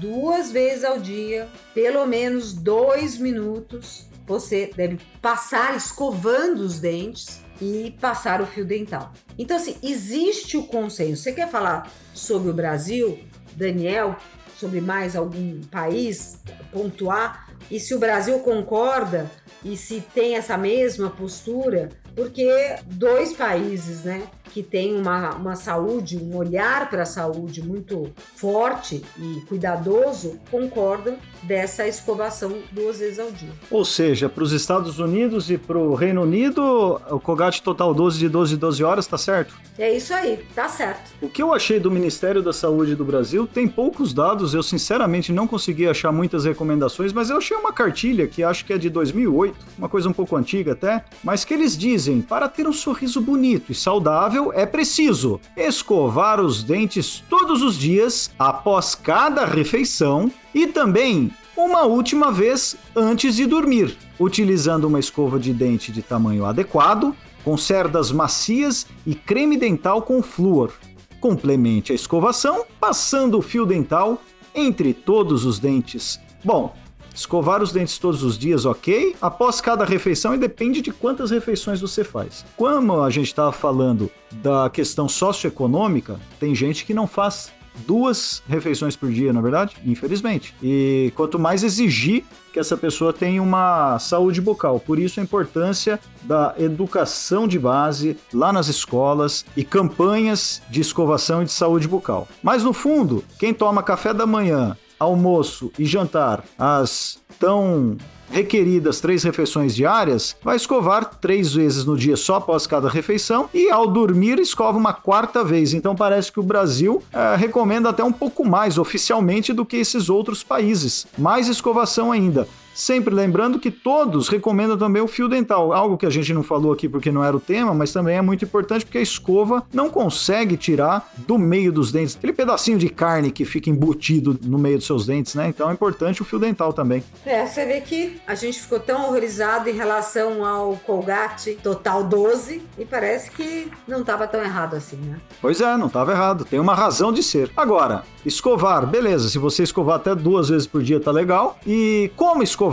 duas 0.00 0.50
vezes 0.50 0.84
ao 0.84 0.98
dia, 0.98 1.48
pelo 1.74 2.06
menos 2.06 2.52
dois 2.52 3.18
minutos, 3.18 4.06
você 4.26 4.70
deve 4.76 4.98
passar 5.22 5.76
escovando 5.76 6.60
os 6.60 6.78
dentes 6.78 7.40
e 7.60 7.94
passar 8.00 8.40
o 8.40 8.46
fio 8.46 8.64
dental. 8.64 9.12
Então, 9.38 9.56
assim, 9.56 9.76
existe 9.82 10.56
o 10.56 10.64
consenso. 10.64 11.22
Você 11.22 11.32
quer 11.32 11.48
falar 11.48 11.90
sobre 12.14 12.50
o 12.50 12.54
Brasil, 12.54 13.18
Daniel, 13.54 14.16
sobre 14.58 14.80
mais 14.80 15.16
algum 15.16 15.60
país, 15.62 16.40
pontuar? 16.72 17.48
E 17.70 17.80
se 17.80 17.94
o 17.94 17.98
Brasil 17.98 18.38
concorda 18.40 19.30
e 19.64 19.76
se 19.76 20.00
tem 20.14 20.36
essa 20.36 20.56
mesma 20.56 21.10
postura, 21.10 21.88
porque 22.14 22.76
dois 22.86 23.32
países, 23.32 24.04
né, 24.04 24.26
que 24.52 24.62
tem 24.62 24.96
uma, 24.96 25.34
uma 25.34 25.56
saúde, 25.56 26.16
um 26.16 26.36
olhar 26.36 26.88
para 26.90 27.02
a 27.02 27.06
saúde 27.06 27.62
muito 27.62 28.10
forte 28.34 29.04
e 29.18 29.40
cuidadoso, 29.48 30.38
concordam 30.50 31.16
dessa 31.42 31.86
escovação 31.86 32.58
duas 32.72 32.98
vezes 32.98 33.18
ao 33.18 33.30
dia. 33.30 33.50
Ou 33.70 33.84
seja, 33.84 34.28
para 34.28 34.42
os 34.42 34.52
Estados 34.52 34.98
Unidos 34.98 35.50
e 35.50 35.58
para 35.58 35.78
o 35.78 35.94
Reino 35.94 36.22
Unido, 36.22 37.00
o 37.10 37.20
Colgate 37.20 37.62
Total 37.62 37.94
12 37.94 38.18
de 38.18 38.28
12 38.28 38.56
12 38.56 38.84
horas, 38.84 39.06
tá 39.06 39.16
certo? 39.16 39.54
É 39.78 39.94
isso 39.94 40.12
aí, 40.12 40.44
tá 40.54 40.68
certo. 40.68 41.12
O 41.22 41.28
que 41.28 41.40
eu 41.40 41.54
achei 41.54 41.78
do 41.78 41.90
Ministério 41.90 42.42
da 42.42 42.52
Saúde 42.52 42.96
do 42.96 43.04
Brasil 43.04 43.46
tem 43.46 43.68
poucos 43.68 44.12
dados, 44.12 44.52
eu 44.52 44.62
sinceramente 44.62 45.32
não 45.32 45.46
consegui 45.46 45.86
achar 45.86 46.10
muitas 46.10 46.44
recomendações, 46.44 47.12
mas 47.12 47.30
eu 47.30 47.36
achei 47.36 47.56
uma 47.56 47.72
cartilha 47.72 48.26
que 48.26 48.42
acho 48.42 48.64
que 48.64 48.72
é 48.72 48.78
de 48.78 48.90
2008, 48.90 49.56
uma 49.78 49.88
coisa 49.88 50.08
um 50.08 50.12
pouco 50.12 50.34
antiga 50.36 50.72
até, 50.72 51.04
mas 51.22 51.44
que 51.44 51.54
eles 51.54 51.76
dizem: 51.76 52.20
para 52.20 52.48
ter 52.48 52.66
um 52.66 52.72
sorriso 52.72 53.20
bonito 53.20 53.70
e 53.70 53.74
saudável 53.74 54.37
é 54.54 54.64
preciso 54.64 55.40
escovar 55.56 56.40
os 56.40 56.62
dentes 56.62 57.22
todos 57.28 57.62
os 57.62 57.78
dias 57.78 58.30
após 58.38 58.94
cada 58.94 59.44
refeição 59.44 60.30
e 60.54 60.66
também 60.66 61.30
uma 61.56 61.82
última 61.82 62.30
vez 62.30 62.76
antes 62.94 63.34
de 63.34 63.44
dormir, 63.44 63.96
utilizando 64.18 64.84
uma 64.84 65.00
escova 65.00 65.38
de 65.38 65.52
dente 65.52 65.90
de 65.90 66.02
tamanho 66.02 66.44
adequado, 66.44 67.14
com 67.44 67.56
cerdas 67.56 68.12
macias 68.12 68.86
e 69.04 69.14
creme 69.14 69.56
dental 69.56 70.02
com 70.02 70.22
flúor. 70.22 70.72
Complemente 71.20 71.90
a 71.90 71.94
escovação 71.94 72.64
passando 72.78 73.38
o 73.38 73.42
fio 73.42 73.66
dental 73.66 74.22
entre 74.54 74.94
todos 74.94 75.44
os 75.44 75.58
dentes. 75.58 76.20
Bom, 76.44 76.74
escovar 77.18 77.62
os 77.62 77.72
dentes 77.72 77.98
todos 77.98 78.22
os 78.22 78.38
dias, 78.38 78.64
ok? 78.64 79.16
Após 79.20 79.60
cada 79.60 79.84
refeição 79.84 80.34
e 80.34 80.38
depende 80.38 80.80
de 80.80 80.92
quantas 80.92 81.32
refeições 81.32 81.80
você 81.80 82.04
faz. 82.04 82.44
Como 82.56 83.02
a 83.02 83.10
gente 83.10 83.26
estava 83.26 83.50
falando 83.50 84.08
da 84.30 84.70
questão 84.70 85.08
socioeconômica, 85.08 86.20
tem 86.38 86.54
gente 86.54 86.84
que 86.84 86.94
não 86.94 87.08
faz 87.08 87.52
duas 87.86 88.42
refeições 88.48 88.96
por 88.96 89.10
dia, 89.10 89.32
na 89.32 89.40
verdade, 89.40 89.76
infelizmente. 89.84 90.54
E 90.62 91.12
quanto 91.16 91.38
mais 91.38 91.62
exigir 91.62 92.24
que 92.52 92.58
essa 92.58 92.76
pessoa 92.76 93.12
tenha 93.12 93.42
uma 93.42 93.98
saúde 93.98 94.40
bucal, 94.40 94.80
por 94.80 94.98
isso 94.98 95.20
a 95.20 95.22
importância 95.22 96.00
da 96.22 96.54
educação 96.58 97.46
de 97.46 97.58
base 97.58 98.16
lá 98.32 98.52
nas 98.52 98.68
escolas 98.68 99.44
e 99.56 99.64
campanhas 99.64 100.62
de 100.70 100.80
escovação 100.80 101.42
e 101.42 101.44
de 101.44 101.52
saúde 101.52 101.86
bucal. 101.86 102.28
Mas 102.42 102.62
no 102.64 102.72
fundo, 102.72 103.24
quem 103.38 103.52
toma 103.52 103.82
café 103.82 104.14
da 104.14 104.26
manhã, 104.26 104.76
almoço 104.98 105.70
e 105.78 105.84
jantar 105.84 106.44
às 106.58 107.18
tão 107.38 107.96
requeridas 108.30 109.00
três 109.00 109.22
refeições 109.22 109.74
diárias, 109.74 110.36
vai 110.42 110.56
escovar 110.56 111.04
três 111.20 111.54
vezes 111.54 111.84
no 111.84 111.96
dia 111.96 112.16
só 112.16 112.36
após 112.36 112.66
cada 112.66 112.88
refeição 112.88 113.48
e 113.54 113.70
ao 113.70 113.86
dormir 113.86 114.38
escova 114.38 114.76
uma 114.76 114.92
quarta 114.92 115.42
vez. 115.42 115.72
Então 115.72 115.96
parece 115.96 116.30
que 116.30 116.40
o 116.40 116.42
Brasil 116.42 117.02
é, 117.12 117.36
recomenda 117.36 117.88
até 117.88 118.04
um 118.04 118.12
pouco 118.12 118.44
mais 118.44 118.78
oficialmente 118.78 119.52
do 119.52 119.64
que 119.64 119.76
esses 119.76 120.08
outros 120.08 120.44
países. 120.44 121.06
Mais 121.16 121.48
escovação 121.48 122.12
ainda. 122.12 122.46
Sempre 122.78 123.12
lembrando 123.12 123.58
que 123.58 123.72
todos 123.72 124.28
recomendam 124.28 124.78
também 124.78 125.02
o 125.02 125.08
fio 125.08 125.28
dental, 125.28 125.72
algo 125.72 125.98
que 125.98 126.06
a 126.06 126.10
gente 126.10 126.32
não 126.32 126.44
falou 126.44 126.72
aqui 126.72 126.88
porque 126.88 127.10
não 127.10 127.24
era 127.24 127.36
o 127.36 127.40
tema, 127.40 127.74
mas 127.74 127.92
também 127.92 128.16
é 128.16 128.22
muito 128.22 128.44
importante 128.44 128.84
porque 128.84 128.98
a 128.98 129.02
escova 129.02 129.64
não 129.74 129.90
consegue 129.90 130.56
tirar 130.56 131.12
do 131.16 131.36
meio 131.36 131.72
dos 131.72 131.90
dentes 131.90 132.14
aquele 132.14 132.32
pedacinho 132.32 132.78
de 132.78 132.88
carne 132.88 133.32
que 133.32 133.44
fica 133.44 133.68
embutido 133.68 134.38
no 134.44 134.56
meio 134.60 134.76
dos 134.76 134.86
seus 134.86 135.06
dentes, 135.06 135.34
né? 135.34 135.48
Então 135.48 135.68
é 135.68 135.72
importante 135.72 136.22
o 136.22 136.24
fio 136.24 136.38
dental 136.38 136.72
também. 136.72 137.02
É, 137.26 137.44
você 137.44 137.66
vê 137.66 137.80
que 137.80 138.20
a 138.24 138.36
gente 138.36 138.60
ficou 138.60 138.78
tão 138.78 139.06
horrorizado 139.06 139.68
em 139.68 139.74
relação 139.74 140.46
ao 140.46 140.76
Colgate 140.86 141.58
Total 141.60 142.04
12 142.04 142.62
e 142.78 142.84
parece 142.84 143.32
que 143.32 143.68
não 143.88 144.02
estava 144.02 144.28
tão 144.28 144.40
errado 144.40 144.76
assim, 144.76 144.98
né? 144.98 145.18
Pois 145.42 145.60
é, 145.60 145.76
não 145.76 145.88
estava 145.88 146.12
errado. 146.12 146.44
Tem 146.44 146.60
uma 146.60 146.76
razão 146.76 147.12
de 147.12 147.24
ser. 147.24 147.50
Agora, 147.56 148.04
escovar, 148.24 148.86
beleza. 148.86 149.28
Se 149.28 149.36
você 149.38 149.64
escovar 149.64 149.96
até 149.96 150.14
duas 150.14 150.48
vezes 150.48 150.68
por 150.68 150.80
dia, 150.80 151.00
tá 151.00 151.10
legal. 151.10 151.58
E 151.66 152.12
como 152.14 152.40
escovar? 152.40 152.67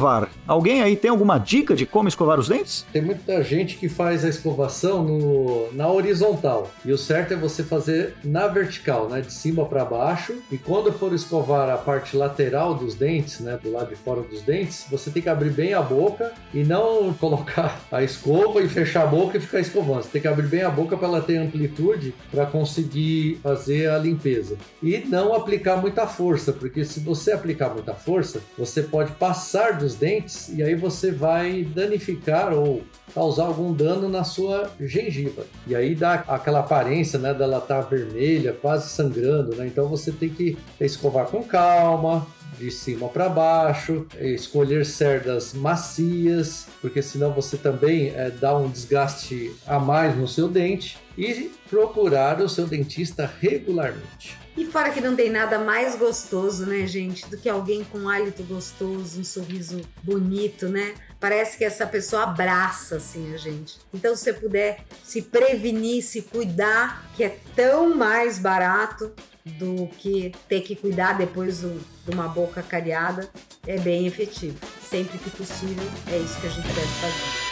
Alguém 0.47 0.81
aí 0.81 0.95
tem 0.95 1.09
alguma 1.09 1.37
dica 1.37 1.75
de 1.75 1.85
como 1.85 2.07
escovar 2.07 2.39
os 2.39 2.47
dentes? 2.47 2.85
Tem 2.91 3.01
muita 3.01 3.43
gente 3.43 3.77
que 3.77 3.89
faz 3.89 4.23
a 4.23 4.29
escovação 4.29 5.03
no, 5.03 5.71
na 5.73 5.87
horizontal. 5.87 6.71
E 6.83 6.91
o 6.91 6.97
certo 6.97 7.33
é 7.33 7.37
você 7.37 7.63
fazer 7.63 8.13
na 8.23 8.47
vertical, 8.47 9.09
né? 9.09 9.21
De 9.21 9.33
cima 9.33 9.65
para 9.65 9.85
baixo. 9.85 10.33
E 10.51 10.57
quando 10.57 10.91
for 10.91 11.13
escovar 11.13 11.69
a 11.69 11.77
parte 11.77 12.15
lateral 12.15 12.73
dos 12.73 12.95
dentes, 12.95 13.39
né? 13.39 13.59
Do 13.61 13.71
lado 13.71 13.89
de 13.89 13.95
fora 13.95 14.21
dos 14.21 14.41
dentes, 14.41 14.85
você 14.89 15.09
tem 15.09 15.21
que 15.21 15.29
abrir 15.29 15.51
bem 15.51 15.73
a 15.73 15.81
boca 15.81 16.33
e 16.53 16.63
não 16.63 17.13
colocar 17.19 17.81
a 17.91 18.03
escova 18.03 18.61
e 18.61 18.69
fechar 18.69 19.03
a 19.03 19.07
boca 19.07 19.37
e 19.37 19.41
ficar 19.41 19.59
escovando. 19.59 20.03
Você 20.03 20.09
tem 20.09 20.21
que 20.21 20.27
abrir 20.27 20.47
bem 20.47 20.63
a 20.63 20.69
boca 20.69 20.97
para 20.97 21.07
ela 21.07 21.21
ter 21.21 21.37
amplitude 21.37 22.13
para 22.31 22.45
conseguir 22.45 23.39
fazer 23.41 23.89
a 23.89 23.97
limpeza. 23.97 24.57
E 24.81 24.99
não 24.99 25.33
aplicar 25.33 25.77
muita 25.77 26.07
força, 26.07 26.51
porque 26.51 26.83
se 26.83 26.99
você 26.99 27.31
aplicar 27.31 27.69
muita 27.69 27.93
força, 27.93 28.41
você 28.57 28.81
pode 28.81 29.11
passar 29.13 29.73
dos 29.73 29.84
dentes 29.93 30.49
e 30.49 30.63
aí 30.63 30.73
você 30.73 31.11
vai 31.11 31.63
danificar 31.63 32.53
ou 32.53 32.81
causar 33.13 33.45
algum 33.45 33.71
dano 33.71 34.09
na 34.09 34.23
sua 34.23 34.71
gengiva. 34.79 35.45
E 35.67 35.75
aí 35.75 35.93
dá 35.93 36.13
aquela 36.27 36.61
aparência, 36.61 37.19
né, 37.19 37.33
dela 37.33 37.59
estar 37.59 37.83
tá 37.83 37.87
vermelha, 37.89 38.53
quase 38.53 38.89
sangrando, 38.89 39.55
né? 39.55 39.67
Então 39.67 39.87
você 39.87 40.11
tem 40.11 40.29
que 40.29 40.57
escovar 40.79 41.27
com 41.27 41.43
calma, 41.43 42.25
de 42.57 42.71
cima 42.71 43.07
para 43.09 43.29
baixo, 43.29 44.05
escolher 44.19 44.85
cerdas 44.85 45.53
macias, 45.53 46.67
porque 46.81 47.01
senão 47.01 47.33
você 47.33 47.57
também 47.57 48.09
é, 48.15 48.29
dá 48.29 48.57
um 48.57 48.69
desgaste 48.69 49.53
a 49.67 49.79
mais 49.79 50.17
no 50.17 50.27
seu 50.27 50.47
dente 50.47 50.97
e 51.17 51.51
procurar 51.69 52.41
o 52.41 52.49
seu 52.49 52.65
dentista 52.65 53.29
regularmente. 53.41 54.44
E 54.57 54.65
fora 54.65 54.89
que 54.89 55.01
não 55.01 55.15
tem 55.15 55.29
nada 55.29 55.59
mais 55.59 55.95
gostoso, 55.97 56.65
né, 56.65 56.87
gente, 56.87 57.27
do 57.27 57.37
que 57.37 57.49
alguém 57.49 57.83
com 57.83 58.07
hálito 58.07 58.41
gostoso, 58.43 59.19
um 59.19 59.23
sorriso 59.23 59.81
bonito, 60.01 60.69
né? 60.69 60.95
Parece 61.19 61.57
que 61.57 61.65
essa 61.65 61.85
pessoa 61.85 62.23
abraça 62.23 62.95
assim 62.95 63.33
a 63.33 63.37
gente. 63.37 63.77
Então, 63.93 64.15
se 64.15 64.23
você 64.23 64.33
puder 64.33 64.85
se 65.03 65.21
prevenir, 65.21 66.03
se 66.03 66.21
cuidar, 66.21 67.09
que 67.15 67.23
é 67.23 67.37
tão 67.53 67.93
mais 67.93 68.39
barato 68.39 69.11
do 69.45 69.87
que 69.99 70.31
ter 70.47 70.61
que 70.61 70.75
cuidar 70.75 71.13
depois 71.13 71.59
do, 71.59 71.79
de 72.05 72.11
uma 72.11 72.27
boca 72.27 72.63
cariada, 72.63 73.29
é 73.67 73.77
bem 73.77 74.07
efetivo. 74.07 74.57
Sempre 74.89 75.17
que 75.17 75.29
possível, 75.31 75.83
é 76.11 76.17
isso 76.17 76.39
que 76.39 76.47
a 76.47 76.49
gente 76.49 76.67
deve 76.67 76.87
fazer. 77.01 77.44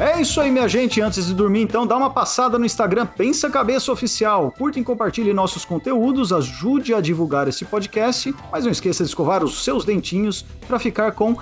É 0.00 0.18
isso 0.18 0.40
aí, 0.40 0.50
minha 0.50 0.66
gente. 0.66 0.98
Antes 1.02 1.26
de 1.26 1.34
dormir, 1.34 1.60
então, 1.60 1.86
dá 1.86 1.94
uma 1.94 2.08
passada 2.08 2.58
no 2.58 2.64
Instagram 2.64 3.04
Pensa 3.04 3.50
Cabeça 3.50 3.92
Oficial. 3.92 4.50
Curta 4.50 4.80
e 4.80 4.82
compartilhe 4.82 5.34
nossos 5.34 5.62
conteúdos, 5.62 6.32
ajude 6.32 6.94
a 6.94 7.02
divulgar 7.02 7.46
esse 7.48 7.66
podcast, 7.66 8.34
mas 8.50 8.64
não 8.64 8.72
esqueça 8.72 9.04
de 9.04 9.10
escovar 9.10 9.44
os 9.44 9.62
seus 9.62 9.84
dentinhos 9.84 10.42
para 10.66 10.78
ficar 10.78 11.12
com 11.12 11.36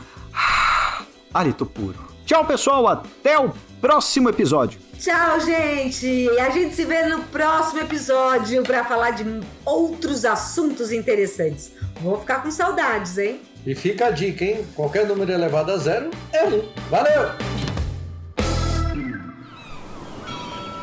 hálito 1.32 1.64
puro. 1.64 2.04
Tchau, 2.26 2.44
pessoal. 2.44 2.88
Até 2.88 3.38
o 3.38 3.52
próximo 3.80 4.28
episódio. 4.28 4.80
Tchau, 4.98 5.38
gente! 5.38 6.28
A 6.40 6.50
gente 6.50 6.74
se 6.74 6.84
vê 6.84 7.04
no 7.06 7.22
próximo 7.22 7.80
episódio 7.80 8.64
para 8.64 8.82
falar 8.82 9.12
de 9.12 9.24
outros 9.64 10.24
assuntos 10.24 10.90
interessantes. 10.90 11.70
Vou 12.00 12.18
ficar 12.18 12.42
com 12.42 12.50
saudades, 12.50 13.18
hein? 13.18 13.40
E 13.64 13.72
fica 13.76 14.06
a 14.06 14.10
dica, 14.10 14.44
hein? 14.44 14.66
Qualquer 14.74 15.06
número 15.06 15.30
elevado 15.30 15.70
a 15.70 15.76
zero 15.76 16.10
é 16.32 16.44
um. 16.44 16.64
Valeu! 16.90 17.77